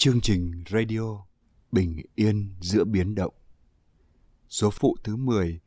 [0.00, 1.24] Chương trình radio
[1.72, 3.34] Bình yên giữa biến động
[4.48, 5.60] Số phụ thứ 10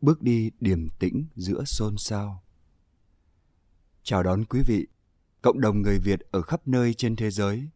[0.00, 2.42] Bước đi điềm tĩnh giữa xôn xao
[4.02, 4.86] Chào đón quý vị,
[5.42, 7.68] cộng đồng người Việt ở khắp nơi trên thế giới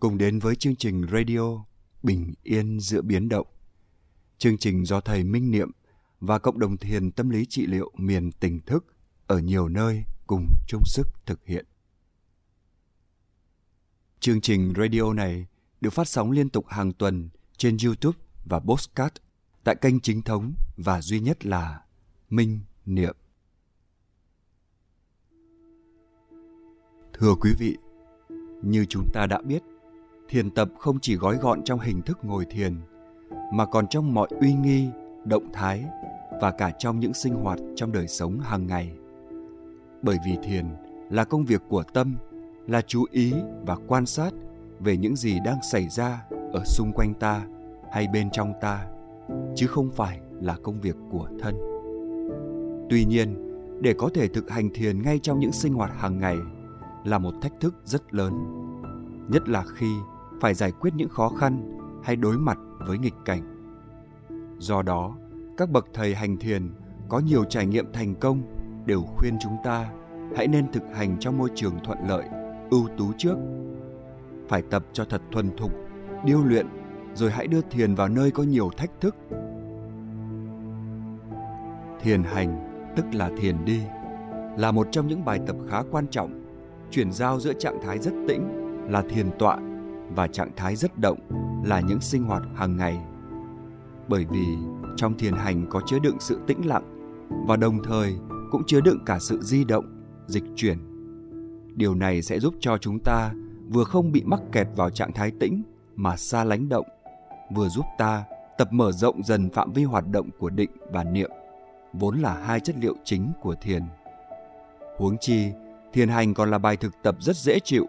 [0.00, 1.64] cùng đến với chương trình radio
[2.02, 3.46] Bình yên giữa biến động.
[4.38, 5.70] Chương trình do thầy Minh Niệm
[6.20, 8.84] và cộng đồng thiền tâm lý trị liệu miền tỉnh thức
[9.26, 11.66] ở nhiều nơi cùng chung sức thực hiện.
[14.24, 15.46] Chương trình radio này
[15.80, 19.14] được phát sóng liên tục hàng tuần trên YouTube và Postcard
[19.64, 21.80] tại kênh chính thống và duy nhất là
[22.30, 23.16] Minh Niệm.
[27.12, 27.76] Thưa quý vị,
[28.62, 29.62] như chúng ta đã biết,
[30.28, 32.80] thiền tập không chỉ gói gọn trong hình thức ngồi thiền,
[33.52, 34.88] mà còn trong mọi uy nghi,
[35.24, 35.84] động thái
[36.40, 38.92] và cả trong những sinh hoạt trong đời sống hàng ngày.
[40.02, 40.66] Bởi vì thiền
[41.10, 42.16] là công việc của tâm,
[42.66, 43.34] là chú ý
[43.66, 44.30] và quan sát
[44.80, 47.46] về những gì đang xảy ra ở xung quanh ta
[47.92, 48.86] hay bên trong ta,
[49.54, 51.54] chứ không phải là công việc của thân.
[52.90, 56.36] Tuy nhiên, để có thể thực hành thiền ngay trong những sinh hoạt hàng ngày
[57.04, 58.32] là một thách thức rất lớn,
[59.28, 59.94] nhất là khi
[60.40, 63.42] phải giải quyết những khó khăn hay đối mặt với nghịch cảnh.
[64.58, 65.16] Do đó,
[65.56, 66.74] các bậc thầy hành thiền
[67.08, 68.42] có nhiều trải nghiệm thành công
[68.86, 69.90] đều khuyên chúng ta
[70.36, 72.24] hãy nên thực hành trong môi trường thuận lợi,
[72.70, 73.36] ưu tú trước.
[74.48, 75.72] Phải tập cho thật thuần thục,
[76.24, 76.66] điêu luyện
[77.14, 79.16] rồi hãy đưa thiền vào nơi có nhiều thách thức.
[82.00, 83.80] Thiền hành tức là thiền đi
[84.56, 86.44] là một trong những bài tập khá quan trọng
[86.90, 88.48] chuyển giao giữa trạng thái rất tĩnh
[88.88, 89.58] là thiền tọa
[90.16, 91.18] và trạng thái rất động
[91.64, 92.98] là những sinh hoạt hàng ngày.
[94.08, 94.46] Bởi vì
[94.96, 97.16] trong thiền hành có chứa đựng sự tĩnh lặng
[97.46, 98.16] và đồng thời
[98.50, 99.84] cũng chứa đựng cả sự di động,
[100.26, 100.93] dịch chuyển.
[101.74, 103.32] Điều này sẽ giúp cho chúng ta
[103.68, 105.62] vừa không bị mắc kẹt vào trạng thái tĩnh
[105.96, 106.86] mà xa lánh động,
[107.54, 108.24] vừa giúp ta
[108.58, 111.30] tập mở rộng dần phạm vi hoạt động của định và niệm,
[111.92, 113.82] vốn là hai chất liệu chính của thiền.
[114.96, 115.50] Huống chi,
[115.92, 117.86] thiền hành còn là bài thực tập rất dễ chịu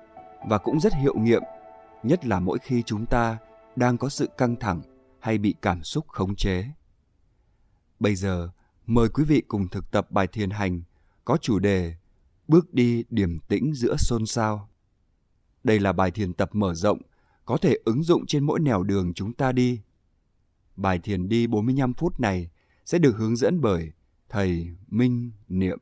[0.47, 1.43] và cũng rất hiệu nghiệm
[2.03, 3.37] nhất là mỗi khi chúng ta
[3.75, 4.81] đang có sự căng thẳng
[5.19, 6.65] hay bị cảm xúc khống chế
[7.99, 8.49] bây giờ
[8.85, 10.81] mời quý vị cùng thực tập bài thiền hành
[11.25, 11.93] có chủ đề
[12.47, 14.69] bước đi điềm tĩnh giữa xôn xao
[15.65, 17.01] đây là bài thiền tập mở rộng,
[17.45, 19.81] có thể ứng dụng trên mỗi nẻo đường chúng ta đi.
[20.75, 22.49] Bài thiền đi 45 phút này
[22.85, 23.91] sẽ được hướng dẫn bởi
[24.29, 25.79] thầy Minh Niệm.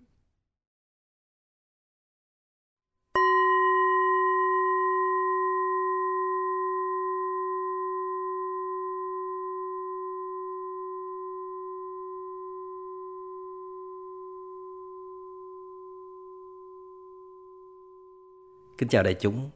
[18.84, 19.50] Kính chào đại chúng.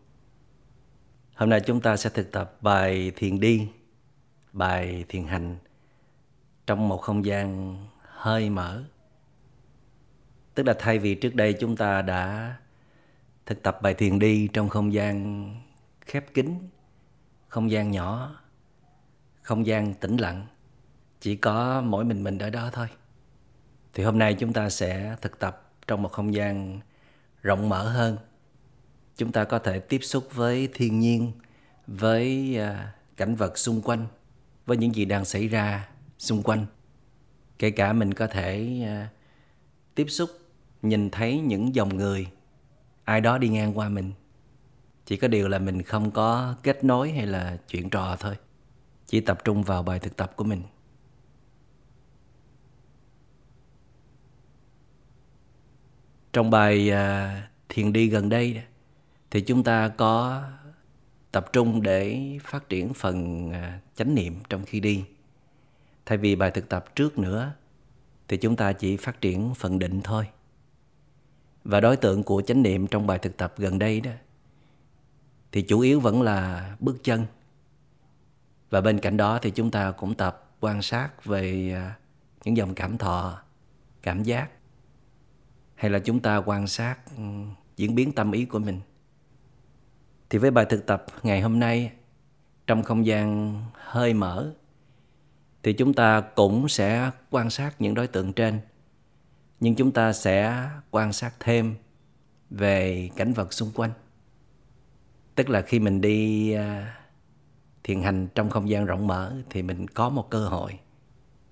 [1.35, 3.69] Hôm nay chúng ta sẽ thực tập bài thiền đi,
[4.53, 5.57] bài thiền hành
[6.67, 8.83] trong một không gian hơi mở.
[10.55, 12.55] Tức là thay vì trước đây chúng ta đã
[13.45, 15.45] thực tập bài thiền đi trong không gian
[16.01, 16.59] khép kín,
[17.47, 18.35] không gian nhỏ,
[19.41, 20.47] không gian tĩnh lặng,
[21.19, 22.87] chỉ có mỗi mình mình ở đó thôi.
[23.93, 26.79] Thì hôm nay chúng ta sẽ thực tập trong một không gian
[27.43, 28.17] rộng mở hơn
[29.17, 31.31] chúng ta có thể tiếp xúc với thiên nhiên,
[31.87, 34.07] với à, cảnh vật xung quanh,
[34.65, 36.65] với những gì đang xảy ra xung quanh.
[37.59, 39.09] Kể cả mình có thể à,
[39.95, 40.29] tiếp xúc,
[40.81, 42.27] nhìn thấy những dòng người,
[43.03, 44.11] ai đó đi ngang qua mình.
[45.05, 48.35] Chỉ có điều là mình không có kết nối hay là chuyện trò thôi,
[49.05, 50.63] chỉ tập trung vào bài thực tập của mình.
[56.33, 58.61] Trong bài à, thiền đi gần đây
[59.37, 60.43] thì chúng ta có
[61.31, 65.05] tập trung để phát triển phần à, chánh niệm trong khi đi.
[66.05, 67.53] Thay vì bài thực tập trước nữa,
[68.27, 70.27] thì chúng ta chỉ phát triển phần định thôi.
[71.63, 74.11] Và đối tượng của chánh niệm trong bài thực tập gần đây đó,
[75.51, 77.25] thì chủ yếu vẫn là bước chân.
[78.69, 81.95] Và bên cạnh đó thì chúng ta cũng tập quan sát về à,
[82.43, 83.41] những dòng cảm thọ,
[84.01, 84.49] cảm giác,
[85.75, 87.23] hay là chúng ta quan sát ừ,
[87.75, 88.81] diễn biến tâm ý của mình
[90.29, 91.91] thì với bài thực tập ngày hôm nay,
[92.67, 94.53] trong không gian hơi mở,
[95.63, 98.59] thì chúng ta cũng sẽ quan sát những đối tượng trên.
[99.59, 101.75] Nhưng chúng ta sẽ quan sát thêm
[102.49, 103.91] về cảnh vật xung quanh.
[105.35, 106.97] Tức là khi mình đi à,
[107.83, 110.79] thiền hành trong không gian rộng mở, thì mình có một cơ hội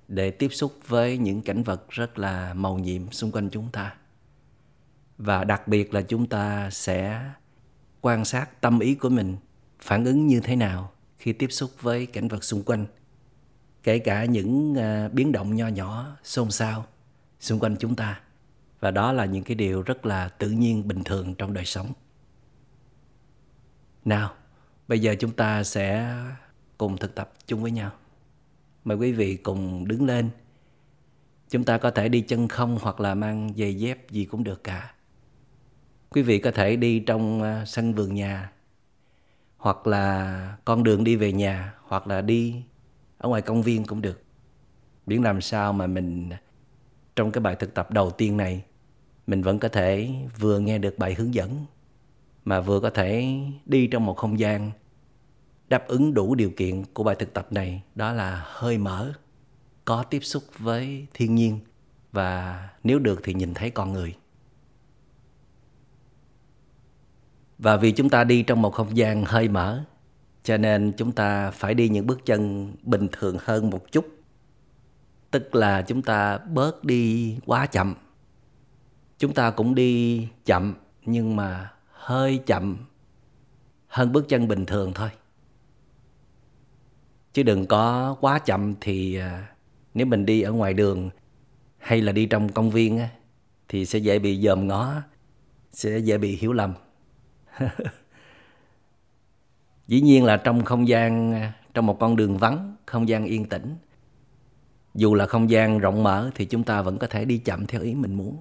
[0.08, 3.96] để tiếp xúc với những cảnh vật rất là màu nhiệm xung quanh chúng ta.
[5.18, 7.22] Và đặc biệt là chúng ta sẽ
[8.06, 9.36] quan sát tâm ý của mình
[9.80, 12.86] phản ứng như thế nào khi tiếp xúc với cảnh vật xung quanh
[13.84, 16.86] kể cả những à, biến động nho nhỏ xôn xao
[17.40, 18.20] xung quanh chúng ta.
[18.80, 21.94] Và đó là những cái điều rất là tự nhiên bình thường trong đời sống.
[24.06, 24.34] Nào
[24.88, 26.16] bây giờ chúng ta sẽ
[26.78, 27.92] cùng thực tập chung với nhau.
[28.84, 30.30] Mời quý vị cùng đứng lên.
[31.50, 34.64] Chúng ta có thể đi chân không hoặc là mang giày dép gì cũng được
[34.64, 34.95] cả
[36.10, 38.52] quý vị có thể đi trong à, sân vườn nhà,
[39.58, 42.64] hoặc là con đường đi về nhà, hoặc là đi
[43.18, 44.22] ở ngoài công viên cũng được.
[45.06, 46.42] Biết làm sao mà mình à,
[47.16, 48.64] trong cái bài thực tập đầu tiên này,
[49.28, 50.10] mình vẫn có thể
[50.40, 51.66] vừa nghe được bài hướng dẫn,
[52.46, 54.72] mà vừa có thể đi trong một không gian
[55.68, 57.82] đáp ứng đủ điều kiện của bài thực tập này.
[57.96, 59.14] Đó là hơi mở,
[59.86, 61.60] có tiếp xúc với thiên nhiên,
[62.12, 64.16] và nếu được thì nhìn thấy con người.
[67.58, 69.84] Và vì chúng ta đi trong một không gian hơi mở,
[70.44, 74.08] cho nên chúng ta phải đi những bước chân bình thường hơn một chút.
[75.32, 77.96] Tức là chúng ta bớt đi quá chậm.
[79.18, 80.74] Chúng ta cũng đi chậm,
[81.06, 82.78] nhưng mà hơi chậm
[83.88, 85.10] hơn bước chân bình thường thôi.
[87.34, 89.48] Chứ đừng có quá chậm thì à,
[89.94, 91.10] nếu mình đi ở ngoài đường
[91.78, 93.00] hay là đi trong công viên
[93.68, 94.94] thì sẽ dễ bị dòm ngó,
[95.72, 96.74] sẽ dễ bị hiểu lầm.
[99.88, 101.34] dĩ nhiên là trong không gian,
[101.74, 103.76] trong một con đường vắng, không gian yên tĩnh.
[104.96, 107.82] Dù là không gian rộng mở thì chúng ta vẫn có thể đi chậm theo
[107.82, 108.38] ý mình muốn.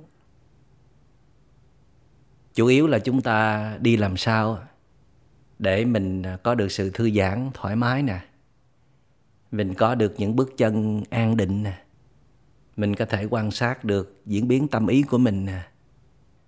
[2.54, 4.58] Chủ yếu là chúng ta đi làm sao
[5.58, 8.20] để mình có được sự thư giãn, thoải mái nè.
[9.50, 11.78] Mình có được những bước chân an định nè.
[12.76, 15.62] Mình có thể quan sát được diễn biến tâm ý của mình nè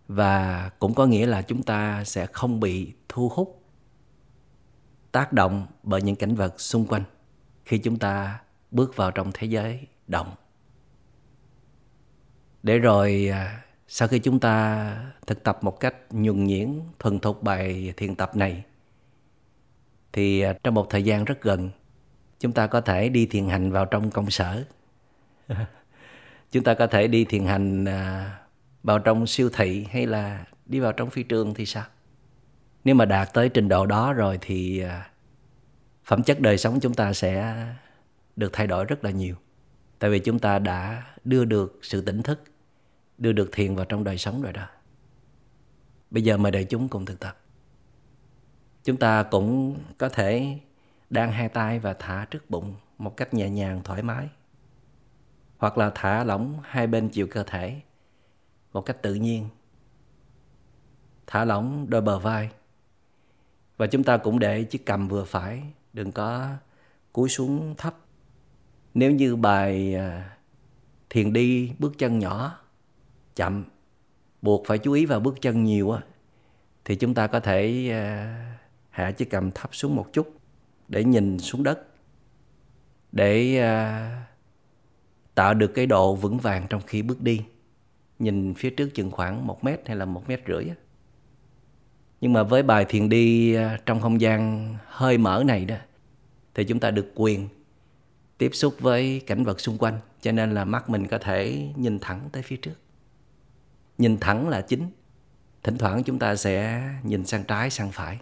[0.09, 3.63] và cũng có nghĩa là chúng ta sẽ không bị thu hút,
[5.13, 7.05] tác động bởi những cảnh vật xung quanh
[7.65, 10.35] khi chúng ta bước vào trong thế giới động.
[12.63, 17.43] Để rồi à, sau khi chúng ta thực tập một cách nhuần nhuyễn, thuần thục
[17.43, 18.65] bài thiền tập này,
[20.13, 21.71] thì à, trong một thời gian rất gần,
[22.39, 24.65] chúng ta có thể đi thiền hành vào trong công sở.
[26.51, 28.39] Chúng ta có thể đi thiền hành à,
[28.87, 31.85] vào trong siêu thị hay là đi vào trong phi trường thì sao?
[32.85, 35.11] Nếu mà đạt tới trình độ đó rồi thì à,
[36.05, 37.57] phẩm chất đời sống chúng ta sẽ
[38.37, 39.35] được thay đổi rất là nhiều.
[39.99, 42.43] Tại vì chúng ta đã đưa được sự tỉnh thức,
[43.19, 44.67] đưa được thiền vào trong đời sống rồi đó.
[46.11, 47.39] Bây giờ mời đại chúng cùng thực tập.
[48.85, 50.59] Chúng ta cũng có thể
[51.11, 54.29] đan hai tay và thả trước bụng một cách nhẹ nhàng, thoải mái.
[55.59, 57.81] Hoặc là thả lỏng hai bên chiều cơ thể
[58.77, 59.49] một cách tự nhiên.
[61.27, 62.51] Thả lỏng đôi bờ vai.
[63.77, 65.63] Và chúng ta cũng để chiếc cầm vừa phải,
[65.93, 66.57] đừng có
[67.13, 67.97] cúi xuống thấp.
[68.95, 70.37] Nếu như bài à,
[71.11, 72.59] thiền đi bước chân nhỏ,
[73.35, 73.65] chậm,
[74.43, 75.97] buộc phải chú ý vào bước chân nhiều
[76.85, 78.59] thì chúng ta có thể à,
[78.91, 80.39] hạ chiếc cầm thấp xuống một chút
[80.89, 81.87] để nhìn xuống đất,
[83.13, 84.27] để à,
[85.35, 87.43] tạo được cái độ vững vàng trong khi bước đi
[88.19, 90.65] nhìn phía trước chừng khoảng một mét hay là một mét rưỡi
[92.21, 95.77] nhưng mà với bài thiền đi à, trong không gian hơi mở này đó,
[96.55, 97.49] thì chúng ta được quyền
[98.39, 101.99] tiếp xúc với cảnh vật xung quanh, cho nên là mắt mình có thể nhìn
[101.99, 102.75] thẳng tới phía trước.
[103.99, 104.91] Nhìn thẳng là chính.
[105.63, 108.19] Thỉnh thoảng chúng ta sẽ nhìn sang trái, sang phải.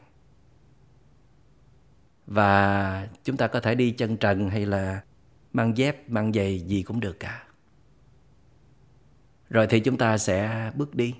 [2.27, 5.01] Và chúng ta có thể đi chân trần hay là
[5.53, 7.44] mang dép, mang giày gì cũng được cả
[9.51, 11.15] rồi thì chúng ta sẽ bước đi.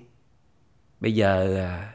[0.99, 1.93] Bây giờ à,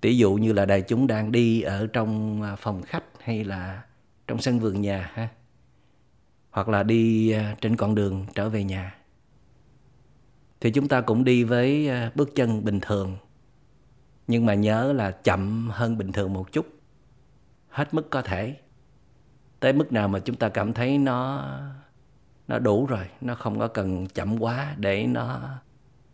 [0.00, 3.82] tỷ dụ như là đại chúng đang đi ở trong à, phòng khách hay là
[4.26, 5.28] trong sân vườn nhà ha,
[6.50, 8.94] hoặc là đi à, trên con đường trở về nhà,
[10.60, 13.16] thì chúng ta cũng đi với bước chân bình thường.
[14.26, 16.66] Nhưng mà nhớ là chậm hơn bình thường một chút,
[17.68, 18.56] hết mức có thể.
[19.60, 21.48] Tới mức nào mà chúng ta cảm thấy nó
[22.48, 25.58] nó đủ rồi, nó không có cần chậm quá để nó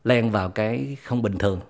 [0.05, 1.61] len vào cái không bình thường.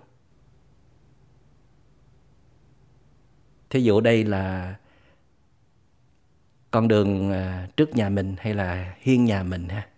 [3.71, 4.77] Thí dụ đây là
[6.71, 9.89] con đường à, trước nhà mình hay là hiên nhà mình ha?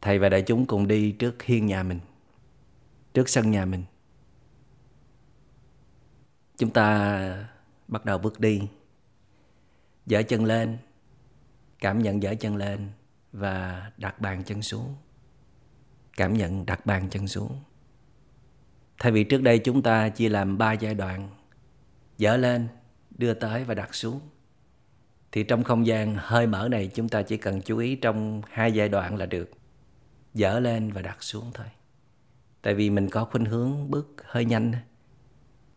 [0.00, 2.00] Thầy và đại chúng cùng đi trước hiên nhà mình,
[3.14, 3.84] trước sân nhà mình.
[6.56, 7.46] Chúng ta
[7.88, 8.62] bắt đầu bước đi
[10.06, 10.78] dở chân lên
[11.84, 12.88] cảm nhận dở chân lên
[13.32, 14.94] và đặt bàn chân xuống.
[16.16, 17.60] Cảm nhận đặt bàn chân xuống.
[18.98, 21.28] Thay vì trước đây chúng ta chia làm ba giai đoạn
[22.18, 22.68] Dở lên,
[23.10, 24.20] đưa tới và đặt xuống
[25.32, 28.72] Thì trong không gian hơi mở này chúng ta chỉ cần chú ý trong hai
[28.72, 29.50] giai đoạn là được.
[30.34, 31.66] Dở lên và đặt xuống thôi.
[32.62, 34.72] Tại vì mình có khuynh hướng bước hơi nhanh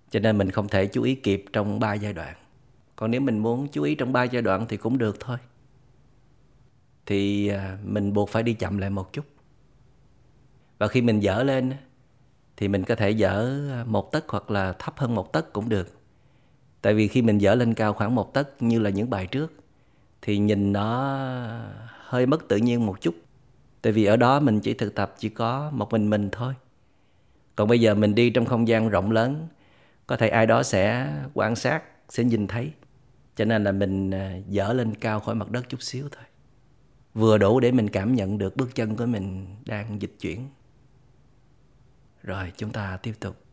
[0.09, 2.35] Cho nên mình không thể chú ý kịp trong ba giai đoạn.
[2.95, 5.37] Còn nếu mình muốn chú ý trong ba giai đoạn thì cũng được thôi.
[7.07, 9.25] Thì à, mình buộc phải đi chậm lại một chút.
[10.77, 11.73] Và khi mình dở lên
[12.57, 15.69] thì mình có thể dở à, một tấc hoặc là thấp hơn một tấc cũng
[15.69, 15.93] được.
[16.81, 19.53] Tại vì khi mình dở lên cao khoảng một tấc như là những bài trước,
[20.21, 21.17] thì nhìn nó
[21.87, 23.15] hơi mất tự nhiên một chút.
[23.81, 26.53] Tại vì ở đó mình chỉ thực tập chỉ có một mình mình thôi.
[27.55, 29.47] Còn bây giờ mình đi trong không gian rộng lớn,
[30.07, 32.71] có thể ai đó sẽ quan sát, sẽ nhìn thấy.
[33.35, 36.23] Cho nên là mình à, dở lên cao khỏi mặt đất chút xíu thôi
[37.17, 40.49] vừa đủ để mình cảm nhận được bước chân của mình đang dịch chuyển
[42.23, 43.45] rồi chúng ta tiếp tục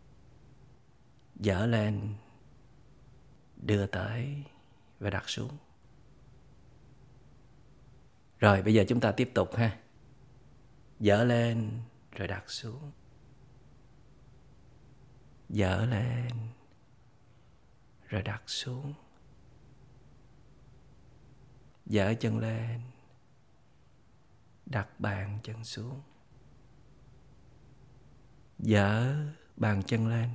[1.37, 2.15] dở lên,
[3.57, 4.43] đưa tới
[4.99, 5.57] và đặt xuống.
[8.39, 9.79] Rồi bây giờ chúng ta tiếp tục ha.
[11.01, 11.81] Dở lên
[12.13, 12.93] rồi đặt xuống.
[15.49, 16.31] Dở lên
[18.09, 18.95] rồi đặt xuống.
[21.87, 22.81] Dở chân lên,
[24.67, 26.01] đặt bàn chân xuống.
[28.59, 29.17] Dở
[29.57, 30.31] bàn chân lên.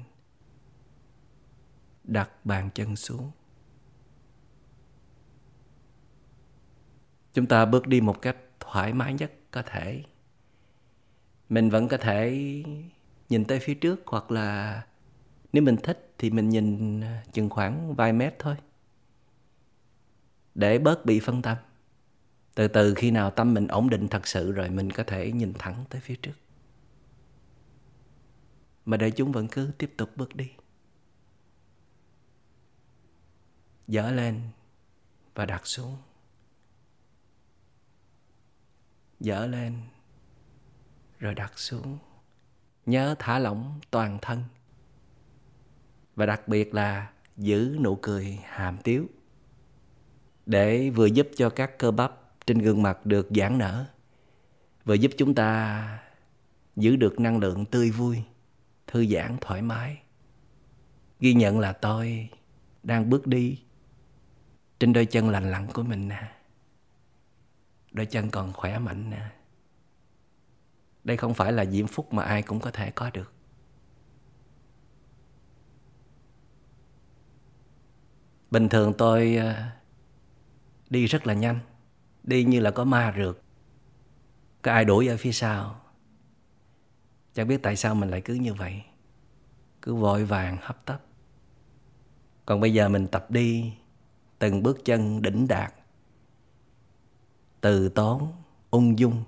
[2.04, 3.32] Đặt bàn chân xuống.
[7.34, 10.04] Chúng ta bước đi một cách thoải mái nhất có thể.
[11.50, 12.30] Mình vẫn có thể
[13.30, 14.82] nhìn tới phía trước hoặc là
[15.54, 18.56] nếu mình thích thì mình nhìn chừng khoảng vài mét thôi.
[20.56, 21.58] Để bớt bị phân tâm
[22.60, 25.54] từ từ khi nào tâm mình ổn định thật sự rồi mình có thể nhìn
[25.60, 26.34] thẳng tới phía trước.
[28.86, 30.52] Mà để chúng vẫn cứ tiếp tục bước đi.
[33.88, 34.42] Dở lên
[35.36, 35.98] và đặt xuống.
[39.20, 39.82] Dở lên
[41.20, 41.98] rồi đặt xuống.
[42.86, 44.44] Nhớ thả lỏng toàn thân.
[46.16, 49.08] Và đặc biệt là giữ nụ cười hàm tiếu.
[50.46, 52.19] Để vừa giúp cho các cơ bắp
[52.50, 53.86] trên gương mặt được giãn nở
[54.86, 56.00] và giúp chúng ta
[56.76, 58.24] giữ được năng lượng tươi vui,
[58.88, 60.02] thư giãn, thoải mái.
[61.20, 62.30] Ghi nhận là tôi
[62.84, 63.62] đang bước đi
[64.80, 66.32] trên đôi chân lành lặn của mình nè.
[67.92, 69.30] Đôi chân còn khỏe mạnh nè.
[71.04, 73.34] Đây không phải là diễm phúc mà ai cũng có thể có được.
[78.52, 79.64] Bình thường tôi ờ,
[80.90, 81.60] đi rất là nhanh
[82.30, 83.42] đi như là có ma rượt.
[84.62, 85.82] Có ai đuổi ở phía sau?
[87.34, 88.84] Chẳng biết tại sao mình lại cứ như vậy.
[89.82, 91.02] Cứ vội vàng hấp tấp.
[92.46, 93.74] Còn bây giờ mình tập đi
[94.40, 95.74] Từng bước chân đỉnh đạt.
[97.62, 98.34] Từ tốn,
[98.70, 99.24] ung dung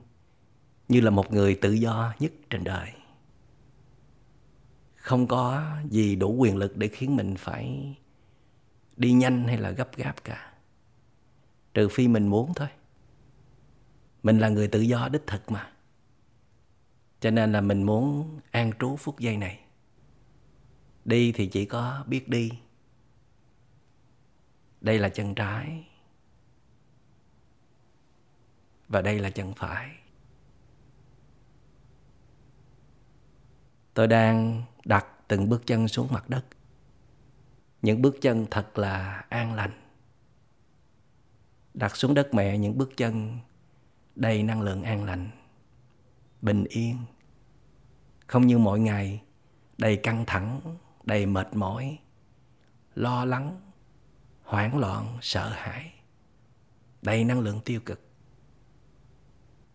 [0.87, 2.91] Như là một người tự do nhất trên đời.
[4.95, 7.95] Không có gì đủ quyền lực để khiến mình phải
[8.97, 10.53] Đi nhanh hay là gấp gáp cả.
[11.73, 12.67] Trừ phi mình muốn thôi.
[14.23, 15.71] Mình là người tự do, đích thực mà.
[17.19, 19.59] Cho nên là mình muốn an trú phút giây này.
[21.05, 22.51] Đi thì chỉ có biết đi.
[24.81, 25.85] Đây là chân trái.
[28.87, 29.95] Và đây là chân phải.
[33.93, 36.45] Tôi đang đặt từng bước chân xuống mặt đất.
[37.81, 39.71] Những bước chân thật là an lành.
[41.73, 43.39] Đặt xuống đất mẹ những bước chân
[44.21, 45.29] đầy năng lượng an lành,
[46.41, 46.97] bình yên.
[48.27, 49.23] Không như mọi ngày,
[49.77, 51.99] đầy căng thẳng, đầy mệt mỏi,
[52.95, 53.61] lo lắng,
[54.43, 55.93] hoảng loạn, sợ hãi.
[57.01, 58.01] Đầy năng lượng tiêu cực.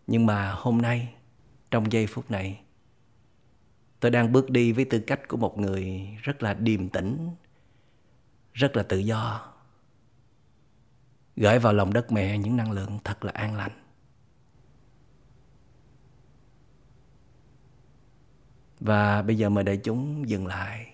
[0.07, 1.13] Nhưng mà hôm nay,
[1.71, 2.61] trong giây phút này,
[3.99, 7.35] tôi đang bước đi với tư cách của một người rất là điềm tĩnh,
[8.53, 9.53] rất là tự do.
[11.35, 13.86] Gửi vào lòng đất mẹ những năng lượng thật là an lành.
[18.87, 20.87] Và bây giờ mời đại chúng dừng lại.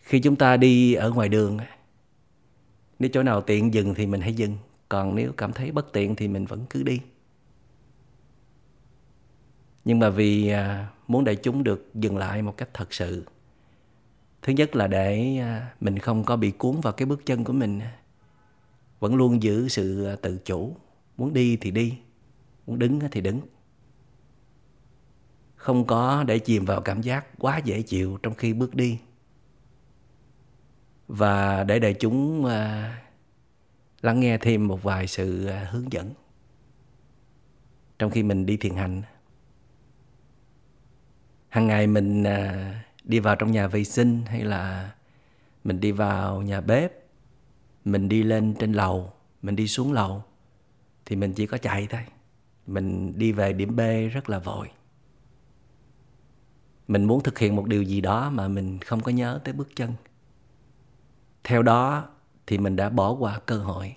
[0.00, 1.58] Khi chúng ta đi ở ngoài đường,
[2.98, 4.56] nếu chỗ nào tiện dừng thì mình hãy dừng.
[4.88, 7.00] Còn nếu cảm thấy bất tiện thì mình vẫn cứ đi.
[9.84, 13.24] Nhưng mà vì à, muốn đại chúng được dừng lại một cách thật sự.
[14.42, 17.52] Thứ nhất là để à, mình không có bị cuốn vào cái bước chân của
[17.52, 17.80] mình.
[19.00, 20.76] Vẫn luôn giữ sự à, tự chủ.
[21.16, 21.98] Muốn đi thì đi
[22.72, 23.40] muốn đứng thì đứng.
[25.56, 28.98] Không có để chìm vào cảm giác quá dễ chịu trong khi bước đi.
[31.08, 32.98] Và để đại chúng à,
[34.00, 36.10] lắng nghe thêm một vài sự à, hướng dẫn.
[37.98, 39.02] Trong khi mình đi thiền hành
[41.48, 44.92] hàng ngày mình à, đi vào trong nhà vệ sinh hay là
[45.64, 46.92] mình đi vào nhà bếp,
[47.84, 49.12] mình đi lên trên lầu,
[49.42, 50.22] mình đi xuống lầu,
[51.06, 52.00] thì mình chỉ có chạy thôi
[52.66, 53.80] mình đi về điểm b
[54.12, 54.70] rất là vội.
[56.88, 59.68] Mình muốn thực hiện một điều gì đó mà mình không có nhớ tới bước
[59.76, 59.92] chân.
[61.44, 62.08] Theo đó
[62.46, 63.96] thì mình đã bỏ qua cơ hội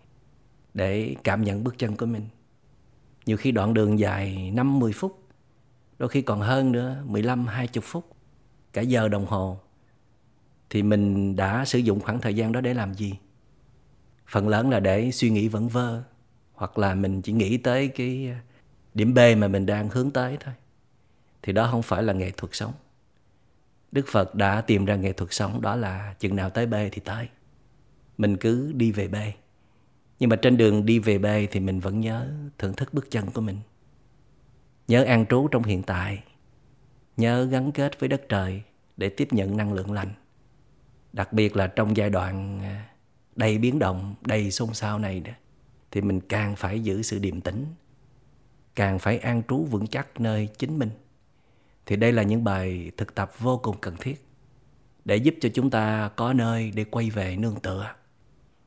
[0.73, 2.27] để cảm nhận bước chân của mình.
[3.25, 5.19] Nhiều khi đoạn đường dài 5-10 phút,
[5.97, 8.05] đôi khi còn hơn nữa 15-20 phút,
[8.73, 9.59] cả giờ đồng hồ,
[10.69, 13.13] thì mình đã sử dụng khoảng thời gian đó để làm gì?
[14.27, 16.03] Phần lớn là để suy nghĩ vẩn vơ,
[16.53, 18.35] hoặc là mình chỉ nghĩ tới cái
[18.95, 20.53] điểm B mà mình đang hướng tới thôi.
[21.41, 22.73] Thì đó không phải là nghệ thuật sống.
[23.91, 27.01] Đức Phật đã tìm ra nghệ thuật sống, đó là chừng nào tới B thì
[27.05, 27.29] tới.
[28.17, 29.15] Mình cứ đi về B.
[30.19, 33.31] Nhưng mà trên đường đi về B thì mình vẫn nhớ thưởng thức bước chân
[33.31, 33.59] của mình.
[34.87, 36.23] Nhớ an trú trong hiện tại.
[37.17, 38.61] Nhớ gắn kết với đất trời
[38.97, 40.13] để tiếp nhận năng lượng lành.
[41.13, 42.89] Đặc biệt là trong giai đoạn à,
[43.35, 45.31] đầy biến động, đầy xôn xao này đó,
[45.91, 47.65] thì mình càng phải giữ sự điềm tĩnh
[48.75, 50.89] càng phải an trú vững chắc nơi chính mình.
[51.85, 54.25] Thì đây là những bài thực tập vô cùng cần thiết
[55.05, 57.93] để giúp cho chúng ta có nơi để quay về nương tựa,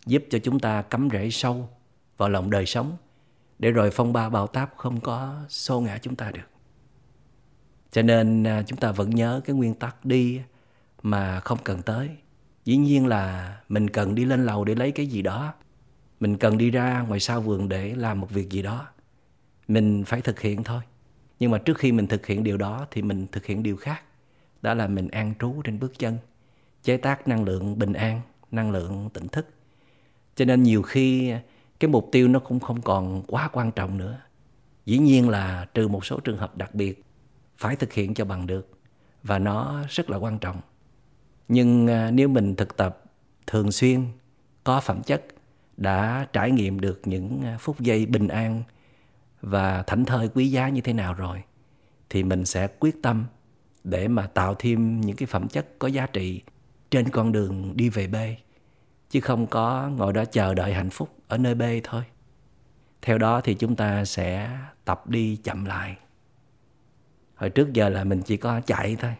[0.07, 1.69] giúp cho chúng ta cắm rễ sâu
[2.17, 2.97] vào lòng đời sống
[3.59, 6.49] để rồi phong ba bão táp không có xô ngã chúng ta được.
[7.91, 10.41] Cho nên à, chúng ta vẫn nhớ cái nguyên tắc đi
[11.03, 12.09] mà không cần tới.
[12.65, 15.55] Dĩ nhiên là mình cần đi lên lầu để lấy cái gì đó.
[16.21, 18.87] Mình cần đi ra ngoài sau vườn để làm một việc gì đó
[19.69, 20.81] mình phải thực hiện thôi.
[21.39, 24.03] Nhưng mà trước khi mình thực hiện điều đó thì mình thực hiện điều khác.
[24.63, 26.19] Đó là mình an trú trên bước chân,
[26.83, 29.49] chế tác năng lượng bình an, năng lượng tỉnh thức.
[30.37, 31.33] Cho nên nhiều khi
[31.81, 34.21] cái mục tiêu nó cũng không còn quá quan trọng nữa.
[34.87, 37.05] Dĩ nhiên là trừ một số trường hợp đặc biệt
[37.59, 38.71] phải thực hiện cho bằng được
[39.23, 40.61] và nó rất là quan trọng.
[41.49, 43.05] Nhưng à, nếu mình thực tập
[43.47, 44.05] thường xuyên,
[44.65, 45.25] có phẩm chất,
[45.77, 48.63] đã trải nghiệm được những à, phút giây bình an
[49.41, 51.43] và thảnh thơi quý giá như thế nào rồi
[52.11, 53.27] thì mình sẽ quyết tâm
[53.85, 56.43] để mà tạo thêm những cái phẩm chất có giá trị
[56.91, 58.17] trên con đường đi về B
[59.11, 62.03] chứ không có ngồi đó chờ đợi hạnh phúc ở nơi B thôi.
[63.03, 65.97] Theo đó thì chúng ta sẽ tập đi chậm lại.
[67.35, 69.15] Hồi trước giờ là mình chỉ có chạy thôi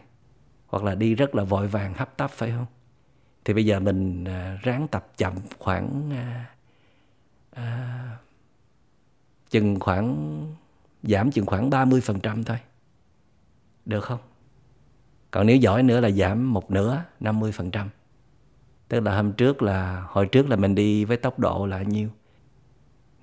[0.67, 2.65] hoặc là đi rất là vội vàng hấp tấp phải không?
[3.45, 6.45] Thì bây giờ mình à, ráng tập chậm khoảng à,
[7.51, 8.17] à,
[9.49, 10.45] chừng khoảng
[11.03, 12.57] giảm chừng khoảng 30% thôi.
[13.85, 14.19] Được không?
[15.31, 17.87] Còn nếu giỏi nữa là giảm một nửa 50%.
[18.87, 22.09] Tức là hôm trước là hồi trước là mình đi với tốc độ là nhiêu?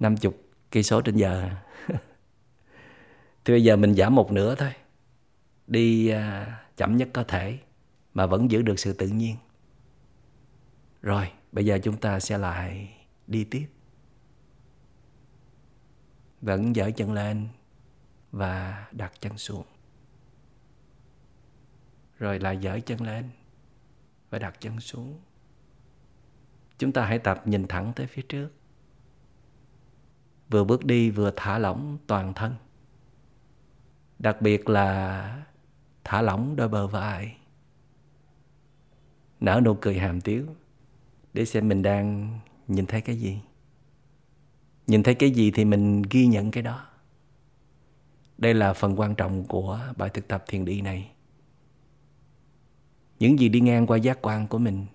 [0.01, 0.33] 50
[0.71, 1.51] cây số trên giờ.
[3.45, 4.73] thì bây giờ mình giảm một nửa thôi.
[5.67, 7.59] Đi à, chậm nhất có thể
[8.15, 9.37] mà vẫn giữ được sự tự nhiên.
[11.03, 12.91] Rồi, bây giờ chúng ta sẽ lại
[13.27, 13.67] đi tiếp.
[16.47, 17.49] Vẫn dở chân lên
[18.33, 19.65] và đặt chân xuống.
[22.19, 23.31] Rồi lại dở chân lên
[24.31, 25.21] và đặt chân xuống.
[26.79, 28.51] Chúng ta hãy tập nhìn thẳng tới phía trước.
[30.51, 32.55] Vừa bước đi vừa thả lỏng toàn thân.
[34.19, 35.45] Đặc biệt là
[36.05, 37.37] thả lỏng đôi bờ vai.
[39.41, 40.47] Nở nụ cười hàm tiếu
[41.33, 43.41] để xem mình đang nhìn thấy cái gì.
[44.87, 46.87] Nhìn thấy cái gì thì mình ghi nhận cái đó.
[48.39, 51.11] Đây là phần quan trọng của bài thực tập thiền đi này.
[53.19, 54.87] Những gì đi ngang qua giác quan của mình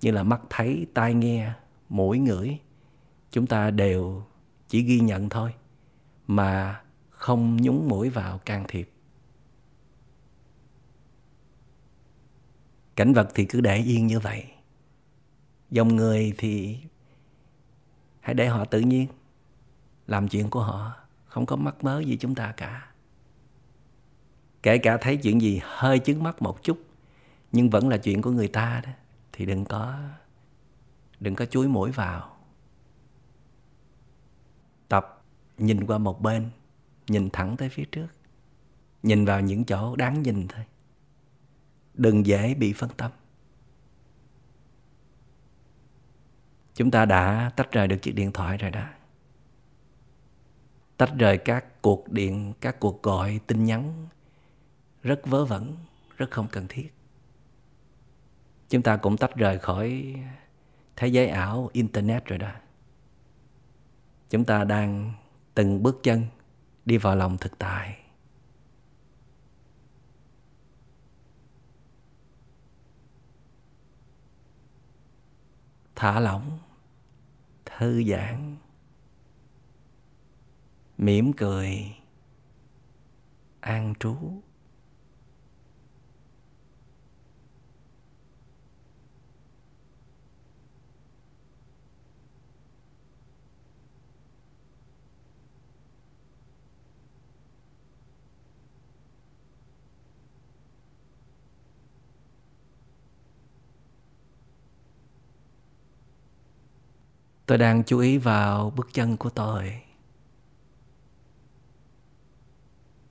[0.00, 1.52] như là mắt thấy, tai nghe,
[1.88, 2.58] mũi ngửi,
[3.30, 4.22] chúng ta đều
[4.68, 5.54] chỉ ghi nhận thôi
[6.26, 8.90] mà không nhúng mũi vào can thiệp.
[12.96, 14.44] Cảnh vật thì cứ để yên như vậy.
[15.70, 16.78] Dòng người thì
[18.28, 19.06] hãy để họ tự nhiên.
[20.06, 22.86] Làm chuyện của họ, không có mắc mớ gì chúng ta cả.
[24.62, 26.78] Kể cả thấy chuyện gì hơi chứng mắt một chút
[27.52, 28.90] nhưng vẫn là chuyện của người ta đó
[29.32, 29.98] thì đừng có
[31.20, 32.36] đừng có chuối mũi vào.
[34.88, 35.22] Tập
[35.58, 36.50] nhìn qua một bên
[37.06, 38.08] nhìn thẳng tới phía trước.
[39.02, 40.64] Nhìn vào những chỗ đáng nhìn thôi.
[41.94, 43.10] Đừng dễ bị phân tâm.
[46.78, 48.84] Chúng ta đã tách rời được chiếc điện thoại rồi đó.
[50.96, 54.08] Tách rời các cuộc điện, các cuộc gọi, tin nhắn.
[55.02, 55.76] Rất vớ vẩn,
[56.16, 56.92] rất không cần thiết.
[58.68, 60.14] Chúng ta cũng tách rời khỏi
[60.96, 62.52] thế giới ảo, internet rồi đó.
[64.30, 65.12] Chúng ta đang
[65.54, 66.26] từng bước chân
[66.84, 67.98] đi vào lòng thực tại.
[75.94, 76.58] Thả lỏng
[77.78, 78.56] thư giãn.
[80.98, 81.96] Mỉm cười
[83.60, 84.16] an trú.
[107.48, 109.80] Tôi đang chú ý vào bước chân của tôi.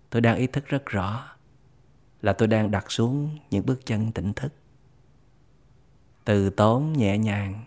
[0.09, 1.35] Tôi đang ý thức rất rõ
[2.21, 4.53] là tôi đang đặt xuống những bước chân tỉnh thức.
[6.25, 7.63] Từ tốn nhẹ nhàng.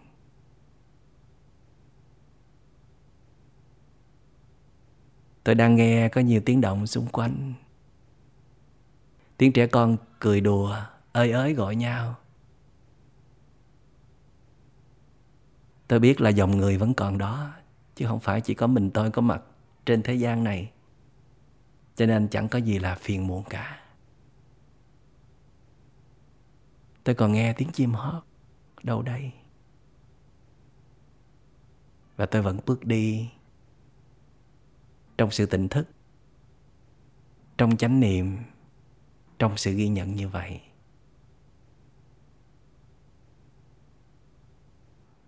[5.44, 7.54] Tôi đang nghe có nhiều tiếng động xung quanh.
[9.36, 10.76] Tiếng trẻ con cười đùa,
[11.12, 12.19] ơi ới gọi nhau.
[15.90, 17.50] Tôi biết là dòng người vẫn còn đó,
[17.94, 19.42] chứ không phải chỉ có mình tôi có mặt
[19.86, 20.72] trên thế gian này.
[21.96, 23.80] Cho nên chẳng có gì là phiền muộn cả.
[27.04, 28.24] Tôi còn nghe tiếng chim hót
[28.82, 29.32] đâu đây.
[32.16, 33.28] Và tôi vẫn bước đi
[35.18, 35.88] trong sự tỉnh thức,
[37.58, 38.38] trong chánh niệm,
[39.38, 40.60] trong sự ghi nhận như vậy.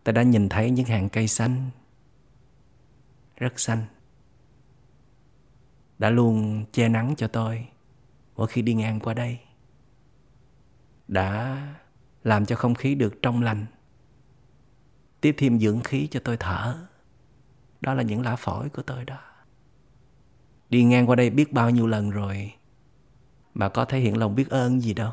[0.04, 1.70] Ta đã nhìn thấy những hàng cây xanh,
[3.36, 3.84] rất xanh.
[5.98, 7.68] Đã luôn che nắng cho tôi
[8.36, 9.38] mỗi khi đi ngang qua đây.
[11.08, 11.62] Đã
[12.24, 13.66] làm cho không khí được trong lành,
[15.20, 16.88] tiếp thêm dưỡng khí cho tôi thở.
[17.80, 19.18] Đó là những lá phổi của tôi đó.
[20.70, 22.52] Đi ngang qua đây biết bao nhiêu lần rồi
[23.54, 25.12] mà có thể hiện lòng biết ơn gì đâu.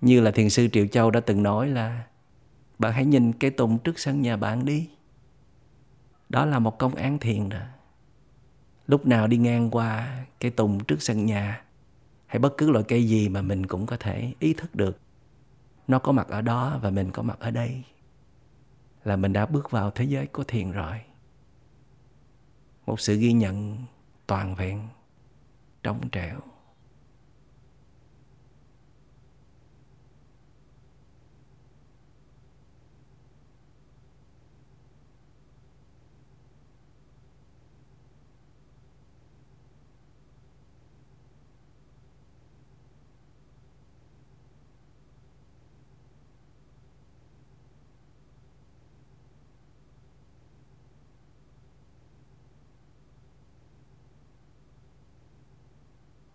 [0.00, 2.06] Như là thiền sư triệu châu đã từng nói là
[2.78, 4.90] bạn hãy nhìn cây tùng trước sân nhà bạn đi.
[6.28, 7.60] Đó là một công án thiền đó.
[8.86, 11.64] Lúc nào đi ngang qua cây tùng trước sân nhà,
[12.26, 14.98] hay bất cứ loại cây gì mà mình cũng có thể ý thức được,
[15.88, 17.82] nó có mặt ở đó và mình có mặt ở đây,
[19.04, 21.00] là mình đã bước vào thế giới của thiền rồi.
[22.86, 23.76] Một sự ghi nhận
[24.26, 24.88] toàn vẹn,
[25.82, 26.40] trong trẻo.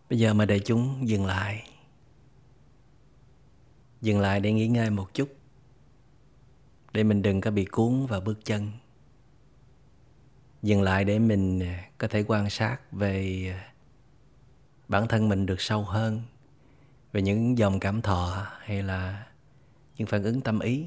[0.09, 1.69] Bây giờ mà để chúng dừng lại.
[4.01, 5.35] Dừng lại để nghỉ ngơi một chút.
[6.93, 8.71] Để mình đừng có bị cuốn vào bước chân.
[10.61, 13.73] Dừng lại để mình à, có thể quan sát về à,
[14.87, 16.21] bản thân mình được sâu hơn,
[17.11, 19.27] về những dòng cảm thọ hay là
[19.97, 20.85] những phản ứng tâm ý.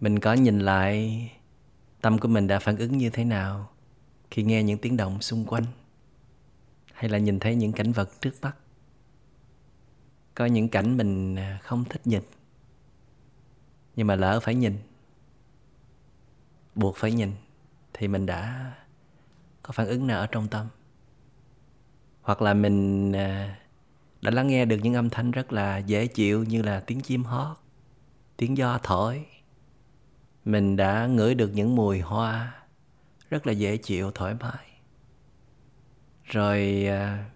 [0.00, 1.30] Mình có nhìn lại
[2.00, 3.70] tâm của mình đã phản ứng như thế nào
[4.30, 5.64] khi nghe những tiếng động xung quanh
[7.00, 8.56] hay là nhìn thấy những cảnh vật trước mắt?
[10.34, 12.22] Có những cảnh mình à, không thích nhìn,
[13.96, 14.78] nhưng mà lỡ phải nhìn,
[16.74, 17.32] buộc phải nhìn,
[17.92, 18.72] thì mình đã
[19.62, 20.66] có phản ứng nào ở trong tâm?
[22.22, 23.58] Hoặc là mình à,
[24.22, 27.24] đã lắng nghe được những âm thanh rất là dễ chịu như là tiếng chim
[27.24, 27.56] hót,
[28.36, 29.26] tiếng gió thổi.
[30.44, 32.64] Mình đã ngửi được những mùi hoa
[33.30, 34.69] rất là dễ chịu, thoải mái
[36.30, 37.30] rồi à,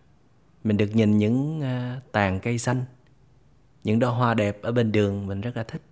[0.64, 2.84] mình được nhìn những à, tàn cây xanh,
[3.84, 5.82] những đóa hoa đẹp ở bên đường mình rất là thích.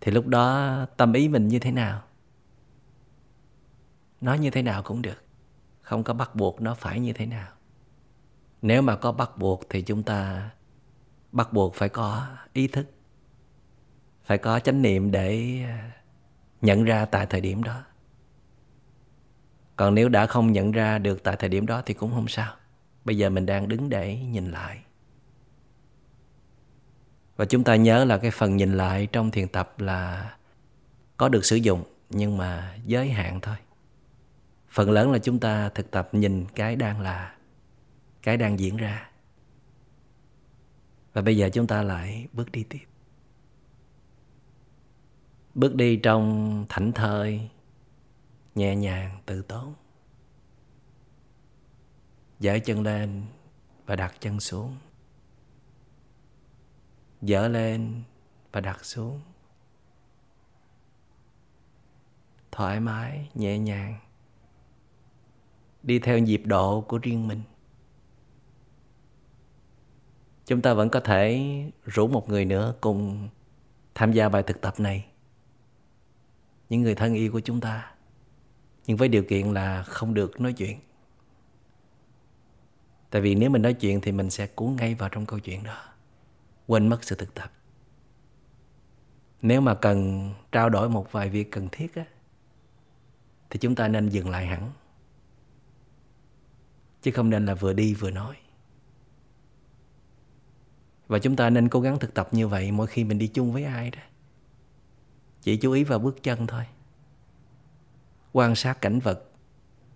[0.00, 2.02] Thì lúc đó tâm ý mình như thế nào?
[4.20, 5.24] Nói như thế nào cũng được,
[5.82, 7.48] không có bắt buộc nó phải như thế nào.
[8.62, 10.50] Nếu mà có bắt buộc thì chúng ta,
[11.32, 12.86] bắt buộc phải có ý thức,
[14.24, 15.92] phải có chánh niệm để à,
[16.60, 17.82] nhận ra tại thời điểm đó
[19.80, 22.54] còn nếu đã không nhận ra được tại thời điểm đó thì cũng không sao.
[23.04, 24.82] Bây giờ mình đang đứng để nhìn lại.
[27.36, 30.30] Và chúng ta nhớ là cái phần nhìn lại trong thiền tập là
[31.16, 33.56] có được sử dụng, nhưng mà giới hạn thôi.
[34.70, 37.34] Phần lớn là chúng ta thực tập nhìn cái đang là,
[38.22, 39.10] cái đang diễn ra.
[41.12, 42.84] Và bây giờ chúng ta lại bước đi tiếp.
[45.54, 47.50] Bước đi trong thảnh thơi
[48.54, 49.74] nhẹ nhàng, tự tốn.
[52.40, 53.22] Dở chân lên
[53.86, 54.76] và đặt chân xuống.
[57.22, 58.02] Dở lên
[58.52, 59.20] và đặt xuống.
[62.52, 63.98] Thoải mái, nhẹ nhàng.
[65.82, 67.42] Đi theo nhịp độ của riêng mình.
[70.46, 71.50] Chúng ta vẫn có thể
[71.84, 73.28] rủ một người nữa cùng
[73.94, 75.06] tham gia bài thực tập này.
[76.68, 77.94] Những người thân yêu của chúng ta
[78.90, 80.78] nhưng với điều kiện là không được nói chuyện.
[83.10, 85.62] Tại vì nếu mình nói chuyện thì mình sẽ cuốn ngay vào trong câu chuyện
[85.62, 85.76] đó.
[86.66, 87.52] Quên mất sự thực tập.
[89.42, 92.04] Nếu mà cần trao đổi một vài việc cần thiết á,
[93.50, 94.70] thì chúng ta nên dừng lại hẳn.
[97.02, 98.36] Chứ không nên là vừa đi vừa nói.
[101.08, 103.52] Và chúng ta nên cố gắng thực tập như vậy mỗi khi mình đi chung
[103.52, 104.02] với ai đó.
[105.42, 106.64] Chỉ chú ý vào bước chân thôi
[108.32, 109.24] quan sát cảnh vật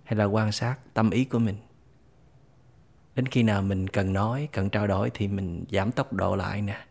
[0.05, 1.57] hay là quan sát tâm ý của mình.
[3.14, 6.62] Đến khi nào mình cần nói, cần trao đổi thì mình giảm tốc độ lại
[6.62, 6.87] nè.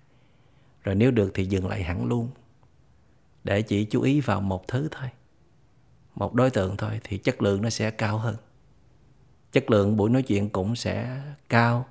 [0.84, 2.30] Rồi nếu được thì dừng lại hẳn luôn.
[3.44, 5.10] Để chỉ chú ý vào một thứ thôi.
[6.16, 8.36] Một đối tượng thôi thì chất lượng nó sẽ cao hơn.
[9.52, 11.86] Chất lượng buổi nói chuyện cũng sẽ cao,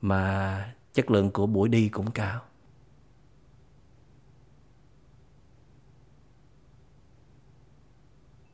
[0.00, 2.42] mà chất lượng của buổi đi cũng cao.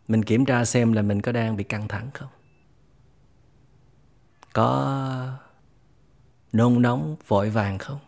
[0.09, 2.29] Mình kiểm tra xem là mình có đang bị căng thẳng không?
[4.53, 5.39] Có
[6.53, 7.99] nôn nóng, vội vàng không?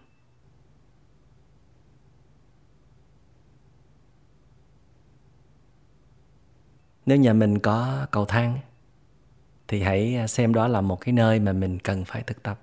[7.06, 8.58] Nếu nhà mình có cầu thang
[9.68, 12.60] thì hãy à, xem đó là một cái nơi mà mình cần phải thực tập.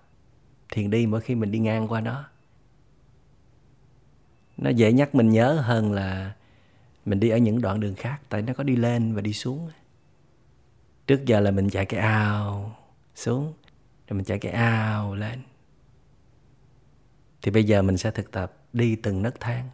[0.72, 2.26] Thiền đi mỗi khi mình đi ngang qua nó
[4.58, 6.34] nó dễ nhắc mình nhớ hơn là
[7.06, 9.70] mình đi ở những đoạn đường khác, tại nó có đi lên và đi xuống.
[11.08, 12.76] Trước giờ là mình chạy cái ao
[13.16, 13.54] xuống,
[14.08, 15.42] rồi mình chạy cái ao lên.
[17.42, 19.70] Thì bây giờ mình sẽ thực tập đi từng nấc thang.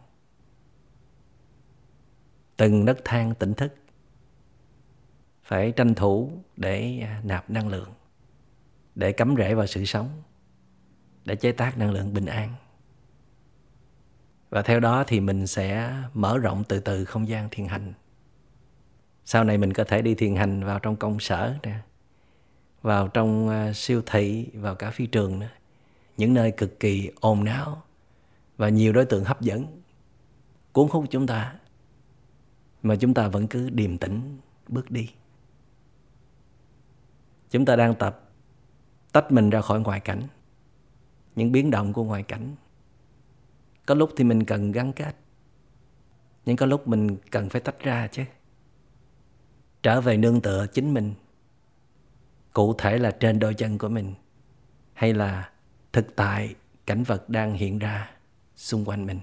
[2.56, 3.74] Từng nấc thang tỉnh thức.
[5.44, 7.92] Phải tranh thủ để à, nạp năng lượng,
[8.94, 10.22] để cắm rễ vào sự sống,
[11.24, 12.54] để chế tác năng lượng bình an
[14.52, 17.92] và theo đó thì mình sẽ mở rộng từ từ không gian thiền hành.
[19.24, 21.78] Sau này mình có thể đi thiền hành vào trong công sở nè,
[22.82, 25.48] vào trong à, siêu thị, vào cả phi trường nữa.
[26.16, 27.82] Những nơi cực kỳ ồn náo
[28.56, 29.66] và nhiều đối tượng hấp dẫn.
[30.72, 31.54] Cuốn hút chúng ta,
[32.82, 34.38] mà chúng ta vẫn cứ điềm tĩnh
[34.68, 35.10] bước đi.
[37.50, 38.30] Chúng ta đang tập,
[39.12, 40.22] tách mình ra khỏi ngoại cảnh,
[41.36, 42.56] những biến động của ngoại cảnh
[43.86, 45.16] có lúc thì mình cần gắn kết,
[46.46, 48.22] nhưng có lúc mình cần phải tách ra chứ.
[49.82, 51.14] Trở về nương tựa chính mình,
[52.52, 54.14] cụ thể là trên đôi chân của mình,
[54.94, 55.50] hay là
[55.92, 56.54] thực tại
[56.86, 58.10] cảnh vật đang hiện ra
[58.56, 59.20] xung quanh mình.